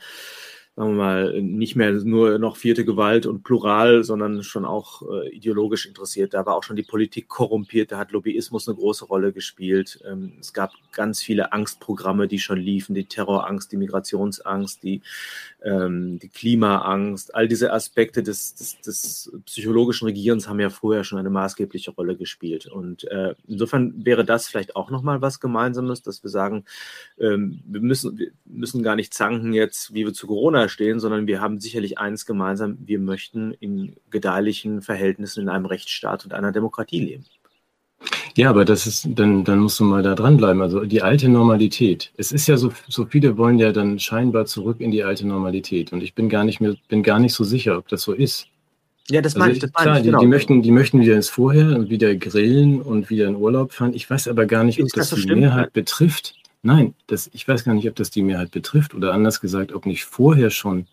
[0.75, 5.29] sagen wir mal, nicht mehr nur noch vierte Gewalt und plural, sondern schon auch äh,
[5.29, 6.33] ideologisch interessiert.
[6.33, 10.03] Da war auch schon die Politik korrumpiert, da hat Lobbyismus eine große Rolle gespielt.
[10.07, 15.03] Ähm, es gab ganz viele Angstprogramme, die schon liefen, die Terrorangst, die Migrationsangst, die,
[15.65, 21.19] ähm, die Klimaangst, all diese Aspekte des, des, des psychologischen Regierens haben ja vorher schon
[21.19, 22.67] eine maßgebliche Rolle gespielt.
[22.67, 26.65] Und äh, insofern wäre das vielleicht auch nochmal was Gemeinsames, dass wir sagen,
[27.19, 31.27] ähm, wir müssen, wir müssen gar nicht zanken jetzt, wie wir zu Corona stehen, sondern
[31.27, 36.53] wir haben sicherlich eins gemeinsam, wir möchten in gedeihlichen Verhältnissen in einem Rechtsstaat und einer
[36.53, 37.25] Demokratie leben.
[38.37, 40.63] Ja, aber das ist, dann, dann musst du mal da dranbleiben.
[40.63, 42.13] Also die alte Normalität.
[42.17, 45.93] Es ist ja so, so viele wollen ja dann scheinbar zurück in die alte Normalität.
[45.93, 48.47] Und ich bin gar nicht mehr, bin gar nicht so sicher, ob das so ist.
[49.11, 50.19] Ja, das meine also, ich, das meine klar, ich, genau.
[50.19, 53.73] die, die, möchten, die möchten wieder ins Vorher und wieder grillen und wieder in Urlaub
[53.73, 53.93] fahren.
[53.95, 56.35] Ich weiß aber gar nicht, ob das, das die Mehrheit betrifft.
[56.63, 59.85] Nein, das, ich weiß gar nicht, ob das die Mehrheit betrifft oder anders gesagt, ob
[59.85, 60.87] nicht vorher schon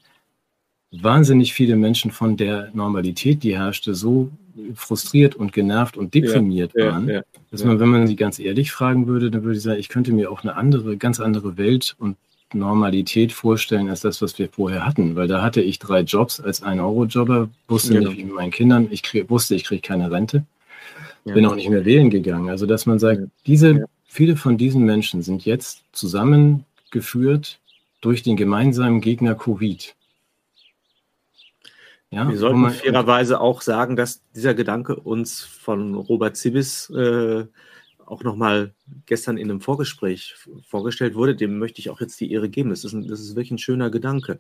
[0.92, 4.30] wahnsinnig viele Menschen von der Normalität, die herrschte, so
[4.76, 7.22] frustriert und genervt und deprimiert ja, waren, ja, ja,
[7.52, 10.12] dass man, wenn man sie ganz ehrlich fragen würde, dann würde ich sagen, ich könnte
[10.12, 12.18] mir auch eine andere, ganz andere Welt und
[12.52, 16.64] Normalität vorstellen als das, was wir vorher hatten, weil da hatte ich drei Jobs als
[16.64, 18.10] ein Euro-Jobber, wusste genau.
[18.10, 20.44] nicht wie mit meinen Kindern, ich krieg, wusste, ich kriege keine Rente,
[21.26, 22.50] bin auch nicht mehr wählen gegangen.
[22.50, 27.60] Also dass man sagt, diese Viele von diesen Menschen sind jetzt zusammengeführt
[28.02, 29.96] durch den gemeinsamen Gegner Covid.
[32.12, 37.46] Ja, Wir sollten man, fairerweise auch sagen, dass dieser Gedanke uns von Robert Zibis äh,
[38.06, 38.74] auch nochmal
[39.06, 40.36] gestern in einem Vorgespräch
[40.68, 41.36] vorgestellt wurde.
[41.36, 42.72] Dem möchte ich auch jetzt die Ehre geben.
[42.72, 44.40] Das ist, ein, das ist wirklich ein schöner Gedanke.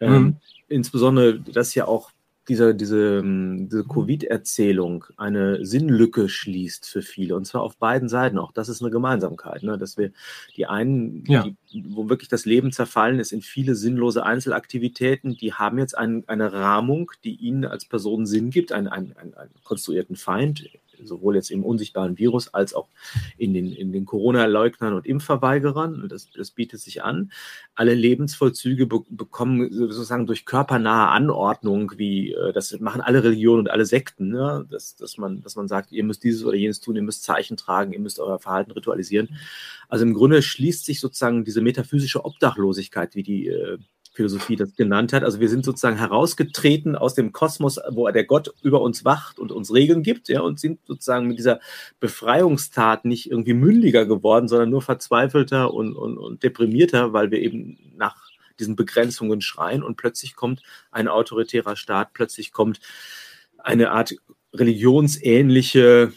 [0.00, 0.36] Ähm, mhm.
[0.68, 2.12] Insbesondere, dass ja auch
[2.48, 7.34] dieser, diese, ähm, diese Covid-Erzählung eine Sinnlücke schließt für viele.
[7.34, 8.38] Und zwar auf beiden Seiten.
[8.38, 9.78] Auch das ist eine Gemeinsamkeit, ne?
[9.78, 10.12] dass wir
[10.56, 11.44] die einen, ja.
[11.44, 16.24] die, wo wirklich das Leben zerfallen ist in viele sinnlose Einzelaktivitäten, die haben jetzt ein,
[16.26, 20.68] eine Rahmung, die ihnen als Person Sinn gibt, einen, einen, einen, einen konstruierten Feind,
[21.02, 22.88] sowohl jetzt im unsichtbaren Virus als auch
[23.36, 26.08] in den, in den Corona-Leugnern und Impfverweigerern.
[26.08, 27.32] Das, das bietet sich an.
[27.74, 33.70] Alle Lebensvollzüge be bekommen sozusagen durch körpernahe Anordnung, wie äh, das machen alle Religionen und
[33.70, 34.66] alle Sekten, ne?
[34.70, 37.56] dass, dass, man, dass man sagt, ihr müsst dieses oder jenes tun, ihr müsst Zeichen
[37.56, 39.36] tragen, ihr müsst euer Verhalten ritualisieren.
[39.88, 43.78] Also im Grunde schließt sich sozusagen diese metaphysische Obdachlosigkeit, wie die äh,
[44.16, 45.22] Philosophie das genannt hat.
[45.22, 49.52] Also wir sind sozusagen herausgetreten aus dem Kosmos, wo der Gott über uns wacht und
[49.52, 51.60] uns Regeln gibt, ja, und sind sozusagen mit dieser
[52.00, 57.78] Befreiungstat nicht irgendwie mündiger geworden, sondern nur verzweifelter und, und, und deprimierter, weil wir eben
[57.94, 58.16] nach
[58.58, 62.80] diesen Begrenzungen schreien und plötzlich kommt ein autoritärer Staat, plötzlich kommt
[63.58, 64.14] eine Art
[64.54, 66.12] religionsähnliche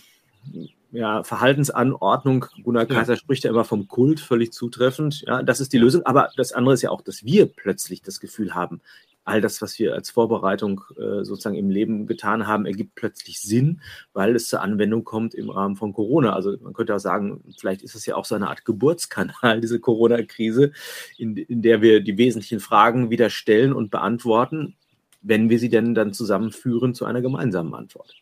[0.92, 2.46] ja, Verhaltensanordnung.
[2.64, 3.18] Gunnar Kaiser ja.
[3.18, 5.22] spricht ja immer vom Kult, völlig zutreffend.
[5.22, 6.04] Ja, das ist die Lösung.
[6.06, 8.82] Aber das andere ist ja auch, dass wir plötzlich das Gefühl haben,
[9.30, 13.82] all das, was wir als Vorbereitung äh, sozusagen im Leben getan haben, ergibt plötzlich Sinn,
[14.14, 16.34] weil es zur Anwendung kommt im Rahmen von Corona.
[16.34, 19.80] Also man könnte auch sagen, vielleicht ist es ja auch so eine Art Geburtskanal, diese
[19.80, 20.72] Corona-Krise,
[21.18, 24.76] in, in der wir die wesentlichen Fragen wieder stellen und beantworten,
[25.22, 28.16] wenn wir sie denn dann zusammenführen zu einer gemeinsamen Antwort.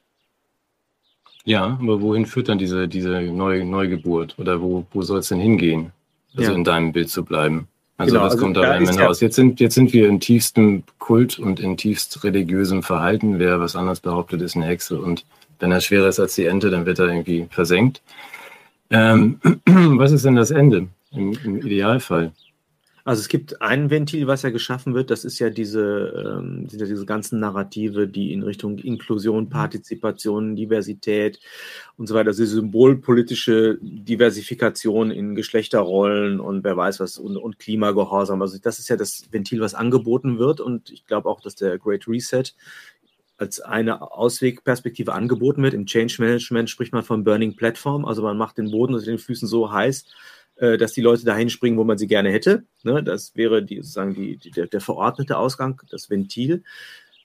[1.47, 4.35] Ja, aber wohin führt dann diese, diese Neu Neugeburt?
[4.37, 5.93] Oder wo, wo soll es denn hingehen?
[6.35, 6.57] Also ja.
[6.57, 7.69] in deinem Bild zu bleiben.
[7.95, 9.21] Also genau, was also kommt dabei am Ende raus?
[9.21, 13.39] Jetzt sind, jetzt sind wir in tiefstem Kult und in tiefst religiösem Verhalten.
[13.39, 14.99] Wer was anderes behauptet, ist eine Hexe.
[14.99, 15.23] Und
[15.59, 18.01] wenn er schwerer ist als die Ente, dann wird er irgendwie versenkt.
[18.89, 22.33] Ähm, was ist denn das Ende im, im Idealfall?
[23.07, 26.85] Also es gibt ein Ventil, was ja geschaffen wird, das ist ja diese, ähm, diese,
[26.85, 29.49] diese ganzen Narrative, die in Richtung Inklusion, mhm.
[29.49, 31.39] Partizipation, Diversität
[31.95, 38.41] und so weiter, also symbolpolitische Diversifikation in Geschlechterrollen und wer weiß was und, und Klimagehorsam.
[38.41, 41.77] Also das ist ja das Ventil, was angeboten wird und ich glaube auch, dass der
[41.77, 42.43] Great Reset
[43.37, 45.73] als eine Auswegperspektive angeboten wird.
[45.73, 49.17] Im Change Management spricht man von Burning Platform, also man macht den Boden unter den
[49.17, 50.07] Füßen so heiß,
[50.57, 52.63] äh, dass die Leute dahin springen, wo man sie gerne hätte.
[52.83, 53.03] Ne?
[53.03, 56.63] Das wäre die, sozusagen die, die, der, der verordnete Ausgang, das Ventil.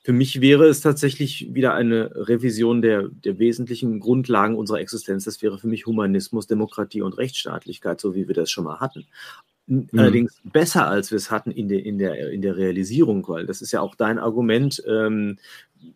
[0.05, 5.25] Für mich wäre es tatsächlich wieder eine Revision der, der wesentlichen Grundlagen unserer Existenz.
[5.25, 9.07] Das wäre für mich Humanismus, Demokratie und Rechtsstaatlichkeit, so wie wir das schon mal hatten.
[9.67, 9.89] Mhm.
[9.97, 13.63] Allerdings besser, als wir es hatten in der, in, der, in der Realisierung, weil das
[13.63, 14.83] ist ja auch dein Argument.
[14.89, 15.39] Ähm,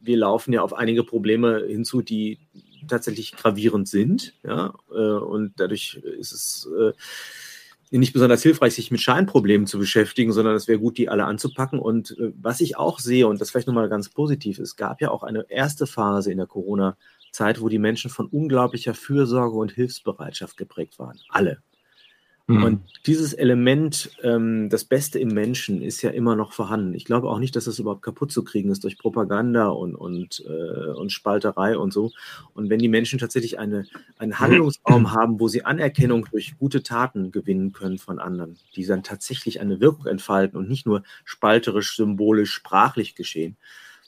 [0.01, 2.39] wir laufen ja auf einige Probleme hinzu, die
[2.87, 4.34] tatsächlich gravierend sind.
[4.45, 4.74] Ja?
[4.91, 6.93] Äh, und dadurch ist es äh,
[7.91, 11.78] nicht besonders hilfreich, sich mit Scheinproblemen zu beschäftigen, sondern es wäre gut, die alle anzupacken.
[11.78, 15.11] Und äh, was ich auch sehe, und das vielleicht nochmal ganz positiv, es gab ja
[15.11, 20.57] auch eine erste Phase in der Corona-Zeit, wo die Menschen von unglaublicher Fürsorge und Hilfsbereitschaft
[20.57, 21.18] geprägt waren.
[21.28, 21.62] Alle.
[22.49, 22.62] Mhm.
[22.62, 26.94] Und dieses Element, ähm, das Beste im Menschen, ist ja immer noch vorhanden.
[26.94, 30.44] Ich glaube auch nicht, dass das überhaupt kaputt zu kriegen ist durch Propaganda und, und,
[30.47, 32.12] äh, und Spalterei und so.
[32.55, 33.86] Und wenn die Menschen tatsächlich eine,
[34.18, 39.03] einen Handlungsraum haben, wo sie Anerkennung durch gute Taten gewinnen können von anderen, die dann
[39.03, 43.57] tatsächlich eine Wirkung entfalten und nicht nur spalterisch, symbolisch, sprachlich geschehen,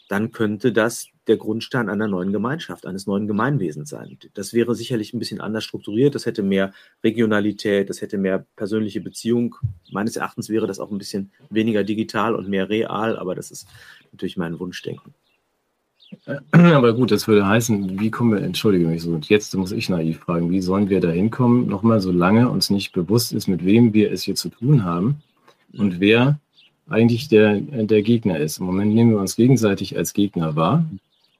[0.08, 4.18] dann könnte das der Grundstein einer neuen Gemeinschaft, eines neuen Gemeinwesens sein.
[4.34, 6.72] Das wäre sicherlich ein bisschen anders strukturiert, das hätte mehr
[7.04, 9.54] Regionalität, das hätte mehr persönliche Beziehung.
[9.92, 13.68] Meines Erachtens wäre das auch ein bisschen weniger digital und mehr real, aber das ist
[14.10, 15.14] natürlich mein Wunschdenken.
[16.52, 20.20] Aber gut, das würde heißen, wie kommen wir, entschuldige mich so, jetzt muss ich naiv
[20.20, 24.10] fragen, wie sollen wir da hinkommen, nochmal, solange uns nicht bewusst ist, mit wem wir
[24.10, 25.22] es hier zu tun haben
[25.76, 26.40] und wer
[26.88, 28.58] eigentlich der, der Gegner ist.
[28.58, 30.84] Im Moment nehmen wir uns gegenseitig als Gegner wahr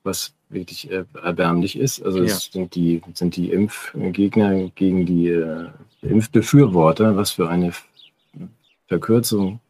[0.09, 2.03] was wirklich äh, erbärmlich ist.
[2.03, 2.53] Also es ja.
[2.53, 5.67] sind die, sind die Impfgegner gegen die äh,
[6.03, 7.17] Impfbefürworter.
[7.17, 7.73] Was für eine
[8.87, 9.61] Verkürzung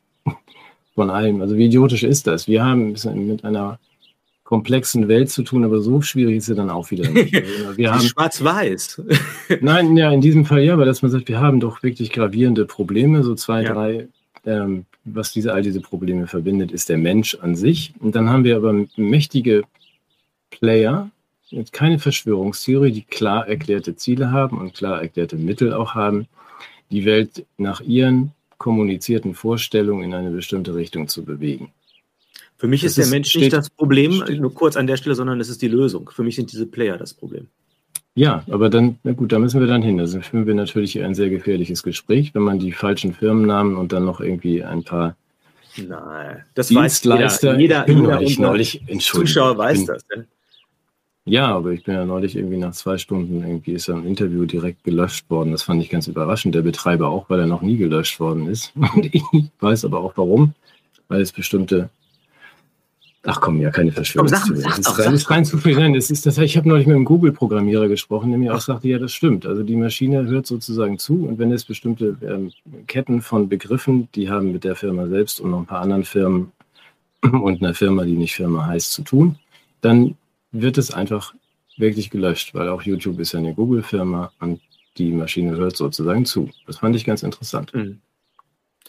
[0.95, 1.43] von allem.
[1.43, 2.47] Also wie idiotisch ist das?
[2.49, 2.95] Wir haben
[3.27, 3.79] mit einer
[4.45, 7.35] komplexen Welt zu tun, aber so schwierig ist sie dann auch wieder nicht.
[7.67, 9.03] Also wir haben schwarz-weiß.
[9.61, 12.65] Nein, ja, in diesem Fall ja, aber dass man sagt, wir haben doch wirklich gravierende
[12.65, 13.75] Probleme, so zwei, ja.
[13.75, 14.09] drei.
[14.49, 17.93] Ähm, was diese, all diese Probleme verbindet, ist der Mensch an sich.
[18.01, 19.63] Und dann haben wir aber mächtige
[20.51, 21.11] Player,
[21.73, 26.29] keine Verschwörungstheorie, die klar erklärte Ziele haben und klar erklärte Mittel auch haben,
[26.91, 31.71] die Welt nach ihren kommunizierten Vorstellungen in eine bestimmte Richtung zu bewegen.
[32.57, 34.97] Für mich das ist der Mensch steht, nicht das Problem, steht, nur kurz an der
[34.97, 36.11] Stelle, sondern es ist die Lösung.
[36.11, 37.49] Für mich sind diese Player das Problem.
[38.15, 39.99] Ja, aber dann, na gut, da müssen wir dann hin.
[39.99, 44.05] Da führen wir natürlich ein sehr gefährliches Gespräch, wenn man die falschen Firmennamen und dann
[44.05, 45.15] noch irgendwie ein paar
[45.77, 47.59] Nein, das weiß jeder.
[47.59, 50.05] Jeder, jeder, neulich, Zuschauer weiß das.
[50.15, 50.27] Ne?
[51.25, 54.83] Ja, aber ich bin ja neulich irgendwie nach zwei Stunden irgendwie ist ein Interview direkt
[54.85, 55.53] gelöscht worden.
[55.53, 56.55] Das fand ich ganz überraschend.
[56.55, 58.73] Der Betreiber auch, weil er noch nie gelöscht worden ist.
[58.95, 59.23] Und ich
[59.61, 60.55] weiß aber auch warum,
[61.09, 61.91] weil es bestimmte
[63.25, 64.63] Ach komm, ja, keine Verschwörungstheorie.
[64.63, 65.79] Das ist rein, ist rein zufällig.
[65.79, 68.89] Nein, es ist das, ich habe neulich mit einem Google-Programmierer gesprochen, der mir auch sagte,
[68.89, 69.45] ja, das stimmt.
[69.45, 72.53] Also die Maschine hört sozusagen zu und wenn es bestimmte ähm,
[72.87, 76.53] Ketten von Begriffen, die haben mit der Firma selbst und noch ein paar anderen Firmen
[77.23, 79.37] und einer Firma, die nicht Firma heißt, zu tun,
[79.81, 80.17] dann
[80.53, 81.35] wird es einfach
[81.77, 84.61] wirklich gelöscht, weil auch YouTube ist ja eine Google-Firma und
[84.97, 86.51] die Maschine hört sozusagen zu.
[86.67, 87.75] Das fand ich ganz interessant.
[87.75, 88.01] Mhm.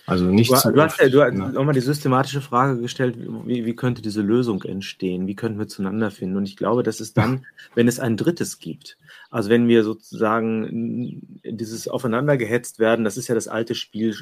[0.09, 1.51] Also nicht du, zu du hast ja du ne?
[1.51, 5.27] nochmal die systematische Frage gestellt, wie, wie könnte diese Lösung entstehen?
[5.27, 6.37] Wie könnten wir zueinander finden?
[6.37, 7.45] Und ich glaube, das ist dann,
[7.75, 8.97] wenn es ein drittes gibt.
[9.29, 14.15] Also wenn wir sozusagen dieses aufeinander gehetzt werden, das ist ja das alte Spiel,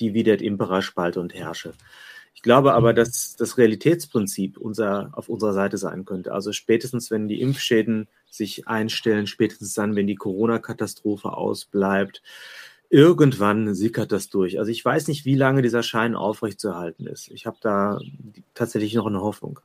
[0.00, 1.74] Dividet Impera, Spalte und Herrsche.
[2.34, 6.32] Ich glaube aber, dass das Realitätsprinzip unser, auf unserer Seite sein könnte.
[6.32, 12.22] Also spätestens, wenn die Impfschäden sich einstellen, spätestens dann, wenn die Corona-Katastrophe ausbleibt,
[12.92, 14.58] irgendwann sickert das durch.
[14.58, 17.30] Also ich weiß nicht, wie lange dieser Schein aufrechtzuerhalten ist.
[17.30, 17.98] Ich habe da
[18.52, 19.60] tatsächlich noch eine Hoffnung.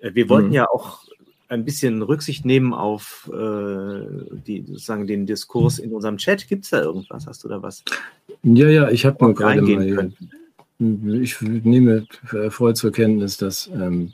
[0.00, 0.54] Äh, wir wollten mhm.
[0.54, 1.04] ja auch
[1.48, 4.00] ein bisschen Rücksicht nehmen auf äh,
[4.46, 6.48] die, sozusagen den Diskurs in unserem Chat.
[6.48, 7.26] Gibt es da irgendwas?
[7.26, 7.84] Hast du da was?
[8.42, 10.12] Ja, ja, ich habe mal gerade mal.
[11.22, 14.12] Ich nehme erfreut zur Kenntnis, dass ähm,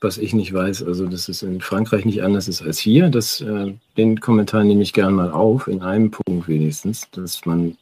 [0.00, 3.10] was ich nicht weiß, also dass es in Frankreich nicht anders ist als hier.
[3.10, 7.76] Das, äh, den Kommentar nehme ich gern mal auf, in einem Punkt wenigstens, dass man,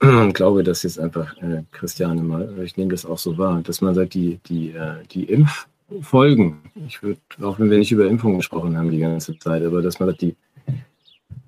[0.00, 3.80] ich glaube, dass jetzt einfach äh, Christiane mal, ich nehme das auch so wahr, dass
[3.80, 8.38] man sagt, die, die, äh, die Impffolgen, ich würde, auch wenn wir nicht über Impfungen
[8.38, 10.34] gesprochen haben die ganze Zeit, aber dass man sagt, die,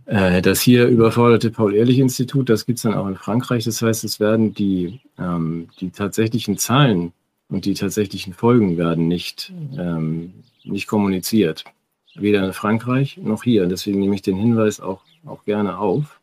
[0.06, 3.64] äh, das hier überforderte Paul-Ehrlich-Institut, das gibt es dann auch in Frankreich.
[3.64, 7.12] Das heißt, es werden die, ähm, die tatsächlichen Zahlen
[7.48, 10.32] und die tatsächlichen Folgen werden nicht, ähm,
[10.64, 11.64] nicht kommuniziert.
[12.14, 13.66] Weder in Frankreich noch hier.
[13.66, 16.20] Deswegen nehme ich den Hinweis auch, auch gerne auf.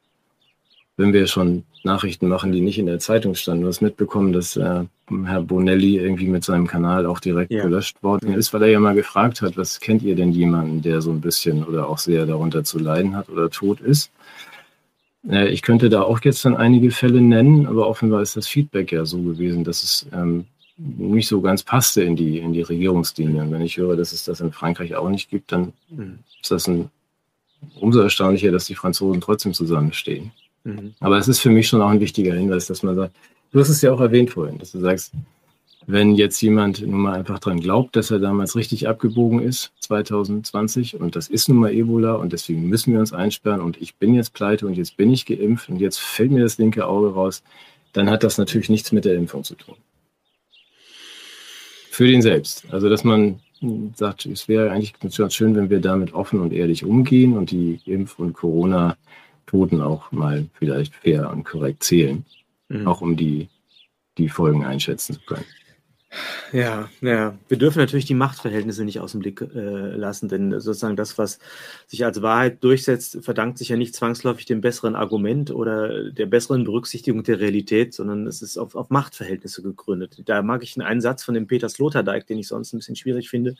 [0.97, 3.63] Wenn wir schon Nachrichten machen, die nicht in der Zeitung standen.
[3.63, 4.83] Du hast mitbekommen, dass äh,
[5.25, 7.63] Herr Bonelli irgendwie mit seinem Kanal auch direkt ja.
[7.63, 11.01] gelöscht worden ist, weil er ja mal gefragt hat, was kennt ihr denn jemanden, der
[11.01, 14.11] so ein bisschen oder auch sehr darunter zu leiden hat oder tot ist?
[15.27, 18.91] Äh, ich könnte da auch jetzt dann einige Fälle nennen, aber offenbar ist das Feedback
[18.91, 20.45] ja so gewesen, dass es ähm,
[20.81, 23.41] nicht so ganz passte in die, in die Regierungslinie.
[23.41, 26.19] Und wenn ich höre, dass es das in Frankreich auch nicht gibt, dann mhm.
[26.41, 26.89] ist das ein,
[27.79, 30.31] umso erstaunlicher, dass die Franzosen trotzdem zusammenstehen.
[30.63, 30.93] Mhm.
[30.99, 33.15] Aber es ist für mich schon auch ein wichtiger Hinweis, dass man sagt,
[33.51, 35.13] du hast es ja auch erwähnt vorhin, dass du sagst,
[35.87, 40.99] wenn jetzt jemand nun mal einfach dran glaubt, dass er damals richtig abgebogen ist, 2020,
[40.99, 44.13] und das ist nun mal Ebola und deswegen müssen wir uns einsperren und ich bin
[44.13, 47.43] jetzt pleite und jetzt bin ich geimpft und jetzt fällt mir das linke Auge raus,
[47.93, 49.75] dann hat das natürlich nichts mit der Impfung zu tun
[51.91, 52.65] für den selbst.
[52.71, 53.41] Also, dass man
[53.93, 57.79] sagt, es wäre eigentlich ganz schön, wenn wir damit offen und ehrlich umgehen und die
[57.85, 62.25] Impf- und Corona-Toten auch mal vielleicht fair und korrekt zählen,
[62.69, 62.87] mhm.
[62.87, 63.49] auch um die,
[64.17, 65.45] die Folgen einschätzen zu können.
[66.51, 67.37] Ja, ja.
[67.47, 71.39] Wir dürfen natürlich die Machtverhältnisse nicht aus dem Blick äh, lassen, denn sozusagen das, was
[71.87, 76.65] sich als Wahrheit durchsetzt, verdankt sich ja nicht zwangsläufig dem besseren Argument oder der besseren
[76.65, 80.23] Berücksichtigung der Realität, sondern es ist auf, auf Machtverhältnisse gegründet.
[80.25, 83.29] Da mag ich einen Satz von dem Peter Sloterdijk, den ich sonst ein bisschen schwierig
[83.29, 83.55] finde,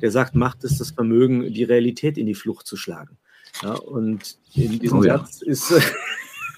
[0.00, 3.16] der sagt, Macht ist das Vermögen, die Realität in die Flucht zu schlagen.
[3.62, 5.18] Ja, und in diesem oh ja.
[5.18, 5.72] Satz ist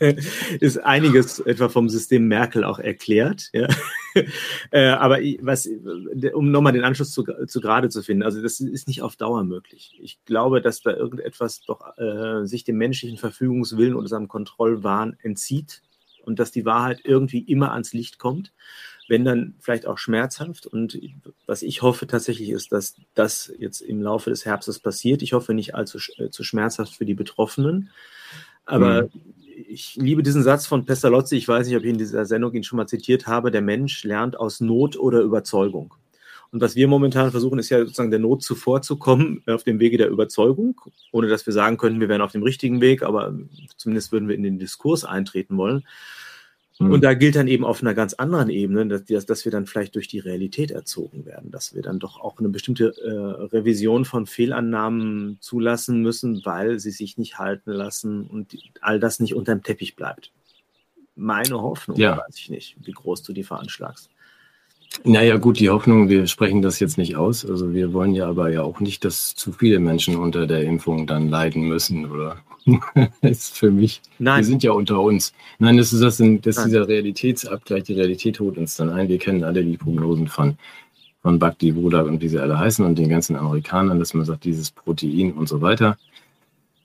[0.61, 3.51] ist einiges etwa vom System Merkel auch erklärt.
[3.53, 3.69] Ja.
[4.71, 5.69] Äh, aber was,
[6.35, 9.45] um nochmal den Anschluss zu, zu gerade zu finden, also das ist nicht auf Dauer
[9.45, 9.97] möglich.
[10.01, 15.83] Ich glaube, dass da irgendetwas doch äh, sich dem menschlichen Verfügungswillen oder seinem Kontrollwahn entzieht
[16.25, 18.53] und dass die Wahrheit irgendwie immer ans Licht kommt
[19.09, 20.67] wenn dann vielleicht auch schmerzhaft.
[20.67, 20.99] Und
[21.47, 25.23] was ich hoffe tatsächlich ist, dass das jetzt im Laufe des Herbstes passiert.
[25.23, 27.91] Ich hoffe nicht allzu äh, zu schmerzhaft für die Betroffenen.
[28.65, 29.11] Aber mhm
[29.57, 31.37] ich liebe diesen Satz von Pestalozzi.
[31.37, 33.51] Ich weiß nicht, ob ich in dieser Sendung ihn schon mal zitiert habe.
[33.51, 35.95] Der Mensch lernt aus Not oder Überzeugung.
[36.53, 40.11] Und was wir momentan versuchen, ist ja sozusagen der Not zuvorzukommen auf dem Wege der
[40.11, 40.81] Überzeugung,
[41.11, 43.35] ohne dass wir sagen können, wir wären auf dem richtigen Weg, aber
[43.77, 45.85] zumindest würden wir in den Diskurs eintreten wollen.
[46.79, 46.93] Mhm.
[46.93, 49.95] Und da gilt dann eben auf einer ganz anderen Ebene, dass, dass, wir dann vielleicht
[49.95, 54.27] durch die Realität erzogen werden, dass wir dann doch auch eine bestimmte äh, Revision von
[54.27, 59.97] Fehlannahmen zulassen müssen, weil sie sich nicht halten lassen und all das nicht unterm Teppich
[59.97, 60.33] bleibt.
[61.15, 62.19] Meine Hoffnung, ja.
[62.19, 64.11] weiß ich nicht, wie groß du die veranschlagst.
[65.05, 67.45] Naja, gut, die Hoffnung, wir sprechen das jetzt nicht aus.
[67.45, 71.07] Also wir wollen ja aber ja auch nicht, dass zu viele Menschen unter der Impfung
[71.07, 72.39] dann leiden müssen, oder?
[73.21, 74.01] das ist für mich.
[74.19, 74.39] Nein.
[74.39, 75.33] Wir sind ja unter uns.
[75.59, 77.85] Nein, das ist, das, das ist dieser Realitätsabgleich.
[77.85, 79.09] Die Realität holt uns dann ein.
[79.09, 80.57] Wir kennen alle die Prognosen von,
[81.23, 84.45] von Bhakti Wodak und wie sie alle heißen und den ganzen Amerikanern, dass man sagt,
[84.45, 85.97] dieses Protein und so weiter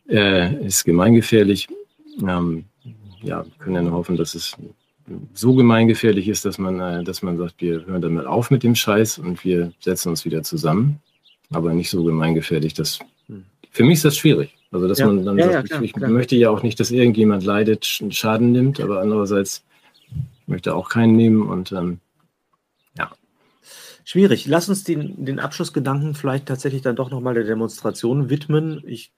[0.07, 1.67] äh, ist gemeingefährlich.
[2.21, 2.65] Ähm,
[3.23, 4.55] ja, wir können ja nur hoffen, dass es
[5.33, 8.75] so gemeingefährlich ist, dass man, äh, dass man sagt, wir hören damit auf mit dem
[8.75, 10.99] Scheiß und wir setzen uns wieder zusammen.
[11.51, 12.73] Aber nicht so gemeingefährlich.
[12.73, 12.99] dass
[13.71, 14.55] für mich ist das schwierig.
[14.71, 15.07] Also, dass ja.
[15.07, 17.85] man dann ja, sagt, ja, klar, ich, ich möchte ja auch nicht, dass irgendjemand leidet,
[17.85, 19.63] Schaden nimmt, aber andererseits
[20.45, 21.99] möchte auch keinen nehmen und ähm,
[22.97, 23.11] ja.
[24.03, 24.45] Schwierig.
[24.47, 28.83] Lass uns den, den Abschlussgedanken vielleicht tatsächlich dann doch nochmal der Demonstration widmen.
[28.85, 29.11] Ich,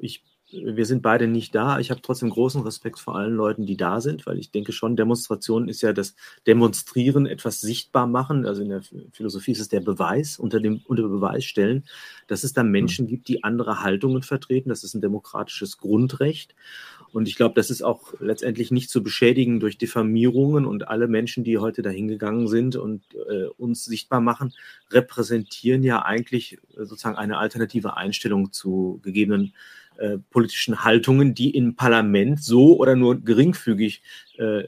[0.00, 1.78] ich wir sind beide nicht da.
[1.78, 4.96] Ich habe trotzdem großen Respekt vor allen Leuten, die da sind, weil ich denke schon,
[4.96, 6.14] Demonstration ist ja das
[6.46, 8.46] Demonstrieren, etwas sichtbar machen.
[8.46, 8.82] Also in der
[9.12, 11.84] Philosophie ist es der Beweis, unter dem unter Beweis stellen,
[12.28, 12.70] dass es da mhm.
[12.70, 14.70] Menschen gibt, die andere Haltungen vertreten.
[14.70, 16.54] Das ist ein demokratisches Grundrecht.
[17.12, 21.44] Und ich glaube, das ist auch letztendlich nicht zu beschädigen durch Diffamierungen und alle Menschen,
[21.44, 24.52] die heute dahingegangen sind und äh, uns sichtbar machen,
[24.90, 29.52] repräsentieren ja eigentlich sozusagen eine alternative Einstellung zu gegebenen
[29.98, 34.02] äh, politischen Haltungen, die im Parlament so oder nur geringfügig
[34.38, 34.64] äh,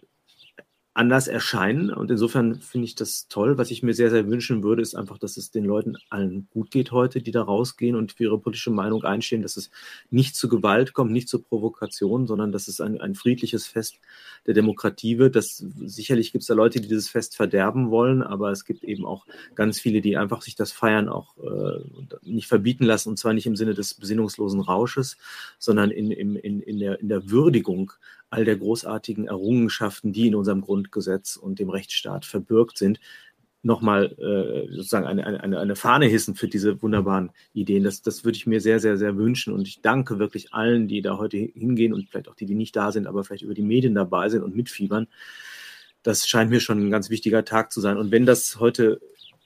[0.92, 1.90] anders erscheinen.
[1.90, 3.58] Und insofern finde ich das toll.
[3.58, 6.70] Was ich mir sehr, sehr wünschen würde, ist einfach, dass es den Leuten allen gut
[6.72, 9.70] geht heute, die da rausgehen und für ihre politische Meinung einstehen, dass es
[10.10, 14.00] nicht zu Gewalt kommt, nicht zu Provokation, sondern dass es ein, ein friedliches Fest
[14.46, 15.36] der Demokratie wird.
[15.36, 19.06] Das, sicherlich gibt es da Leute, die dieses Fest verderben wollen, aber es gibt eben
[19.06, 21.84] auch ganz viele, die einfach sich das Feiern auch äh,
[22.22, 25.18] nicht verbieten lassen, und zwar nicht im Sinne des besinnungslosen Rausches,
[25.58, 27.92] sondern in, in, in, in, der, in der Würdigung
[28.30, 33.00] all der großartigen Errungenschaften, die in unserem Grundgesetz und dem Rechtsstaat verbürgt sind,
[33.62, 37.84] nochmal äh, sozusagen eine, eine, eine Fahne hissen für diese wunderbaren Ideen.
[37.84, 39.52] Das, das würde ich mir sehr, sehr, sehr wünschen.
[39.52, 42.74] Und ich danke wirklich allen, die da heute hingehen und vielleicht auch die, die nicht
[42.74, 45.08] da sind, aber vielleicht über die Medien dabei sind und mitfiebern.
[46.02, 47.98] Das scheint mir schon ein ganz wichtiger Tag zu sein.
[47.98, 49.00] Und wenn das heute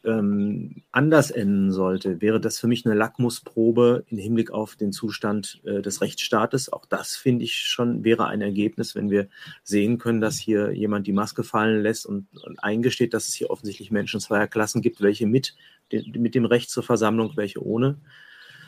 [0.05, 5.61] ähm, anders enden sollte, wäre das für mich eine Lackmusprobe im Hinblick auf den Zustand
[5.65, 6.73] äh, des Rechtsstaates.
[6.73, 9.29] Auch das finde ich schon wäre ein Ergebnis, wenn wir
[9.63, 13.51] sehen können, dass hier jemand die Maske fallen lässt und, und eingesteht, dass es hier
[13.51, 15.55] offensichtlich Menschen zweier Klassen gibt, welche mit,
[15.91, 17.99] den, mit dem Recht zur Versammlung, welche ohne.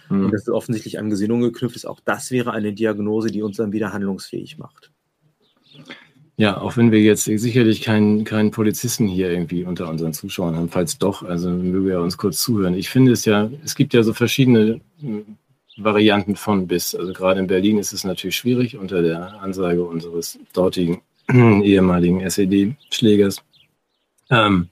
[0.08, 0.26] Mhm.
[0.26, 1.86] Und dass es offensichtlich an Gesinnungen geknüpft ist.
[1.86, 4.90] Auch das wäre eine Diagnose, die uns dann wieder handlungsfähig macht.
[6.38, 10.68] Ja, auch wenn wir jetzt sicherlich keinen, keinen Polizisten hier irgendwie unter unseren Zuschauern haben,
[10.68, 12.74] falls doch, also möge er uns kurz zuhören.
[12.74, 15.24] Ich finde es ja, es gibt ja so verschiedene hm,
[15.78, 16.94] Varianten von bis.
[16.94, 23.42] Also gerade in Berlin ist es natürlich schwierig unter der Ansage unseres dortigen ehemaligen SED-Schlägers.
[24.30, 24.68] Ähm,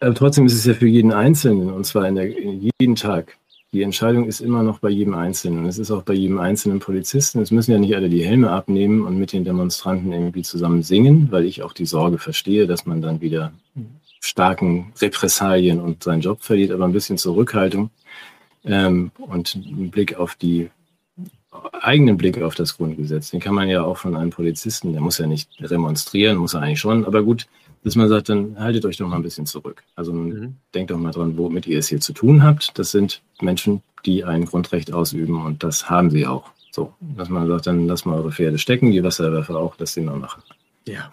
[0.00, 3.36] aber trotzdem ist es ja für jeden Einzelnen, und zwar in der, in jeden Tag,
[3.72, 5.66] die Entscheidung ist immer noch bei jedem Einzelnen.
[5.66, 7.40] Es ist auch bei jedem einzelnen Polizisten.
[7.40, 11.28] Es müssen ja nicht alle die Helme abnehmen und mit den Demonstranten irgendwie zusammen singen,
[11.30, 13.52] weil ich auch die Sorge verstehe, dass man dann wieder
[14.20, 17.90] starken Repressalien und seinen Job verliert, aber ein bisschen Zurückhaltung
[18.64, 20.70] ähm, und einen Blick auf die
[21.72, 23.30] eigenen Blick auf das Grundgesetz.
[23.30, 26.62] Den kann man ja auch von einem Polizisten, der muss ja nicht demonstrieren, muss er
[26.62, 27.46] eigentlich schon, aber gut,
[27.84, 29.82] dass man sagt, dann haltet euch doch mal ein bisschen zurück.
[29.94, 30.56] Also mhm.
[30.74, 32.78] denkt doch mal dran, womit ihr es hier zu tun habt.
[32.78, 36.50] Das sind Menschen, die ein Grundrecht ausüben und das haben sie auch.
[36.70, 40.00] So, dass man sagt, dann lasst mal eure Pferde stecken, die Wasserwerfer auch, dass sie
[40.00, 40.42] mal machen.
[40.86, 41.10] Ja.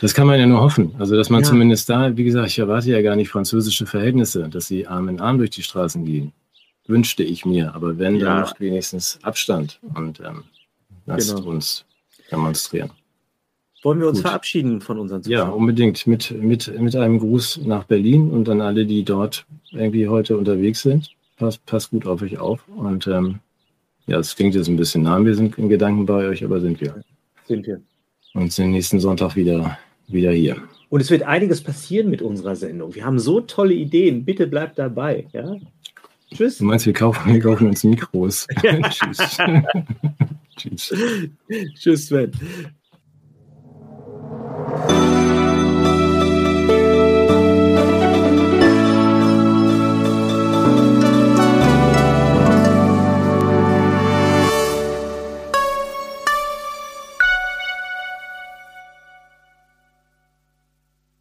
[0.00, 0.94] Das kann man ja nur hoffen.
[0.98, 1.48] Also, dass man ja.
[1.48, 5.20] zumindest da, wie gesagt, ich erwarte ja gar nicht französische Verhältnisse, dass sie Arm in
[5.20, 6.32] Arm durch die Straßen gehen.
[6.86, 7.74] Wünschte ich mir.
[7.74, 8.26] Aber wenn, ja.
[8.26, 10.44] dann macht wenigstens Abstand und ähm,
[11.06, 11.48] lasst genau.
[11.48, 11.84] uns
[12.30, 12.90] demonstrieren.
[13.82, 14.28] Wollen wir uns Gut.
[14.28, 15.48] verabschieden von unseren Zuschauern?
[15.48, 16.06] Ja, unbedingt.
[16.06, 20.82] Mit, mit, mit einem Gruß nach Berlin und an alle, die dort irgendwie heute unterwegs
[20.82, 21.10] sind.
[21.36, 22.64] Passt, passt gut auf euch auf.
[22.68, 23.40] Und ähm,
[24.06, 25.22] ja, es klingt jetzt ein bisschen nah.
[25.24, 27.02] Wir sind in Gedanken bei euch, aber sind wir.
[27.44, 27.80] Sind wir.
[28.34, 30.56] Und sind nächsten Sonntag wieder, wieder hier.
[30.88, 32.94] Und es wird einiges passieren mit unserer Sendung.
[32.94, 34.24] Wir haben so tolle Ideen.
[34.24, 35.26] Bitte bleibt dabei.
[35.32, 35.56] Ja?
[36.32, 36.58] Tschüss.
[36.58, 38.46] Du meinst, wir kaufen, wir kaufen uns Mikros.
[38.90, 39.38] Tschüss.
[40.56, 40.94] Tschüss.
[41.74, 42.32] Tschüss, Sven.